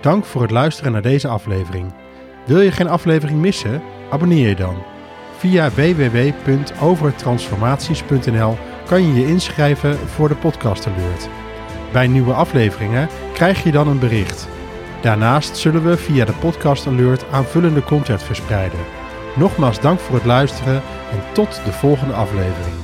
Dank 0.00 0.24
voor 0.24 0.42
het 0.42 0.50
luisteren 0.50 0.92
naar 0.92 1.02
deze 1.02 1.28
aflevering. 1.28 1.92
Wil 2.46 2.60
je 2.60 2.70
geen 2.72 2.88
aflevering 2.88 3.40
missen? 3.40 3.82
Abonneer 4.10 4.48
je 4.48 4.54
dan. 4.54 4.74
Via 5.36 5.70
www.overtransformaties.nl 5.70 8.56
kan 8.86 9.06
je 9.06 9.14
je 9.20 9.26
inschrijven 9.26 9.96
voor 9.96 10.28
de 10.28 10.34
podcast 10.34 10.86
alert. 10.86 11.28
Bij 11.92 12.06
nieuwe 12.06 12.32
afleveringen 12.32 13.08
krijg 13.32 13.62
je 13.62 13.72
dan 13.72 13.88
een 13.88 13.98
bericht. 13.98 14.48
Daarnaast 15.00 15.56
zullen 15.56 15.84
we 15.84 15.96
via 15.96 16.24
de 16.24 16.32
podcast 16.32 16.86
alert 16.86 17.24
aanvullende 17.30 17.82
content 17.82 18.22
verspreiden. 18.22 18.78
Nogmaals 19.36 19.80
dank 19.80 20.00
voor 20.00 20.14
het 20.14 20.24
luisteren 20.24 20.82
en 21.10 21.32
tot 21.32 21.60
de 21.64 21.72
volgende 21.72 22.14
aflevering. 22.14 22.81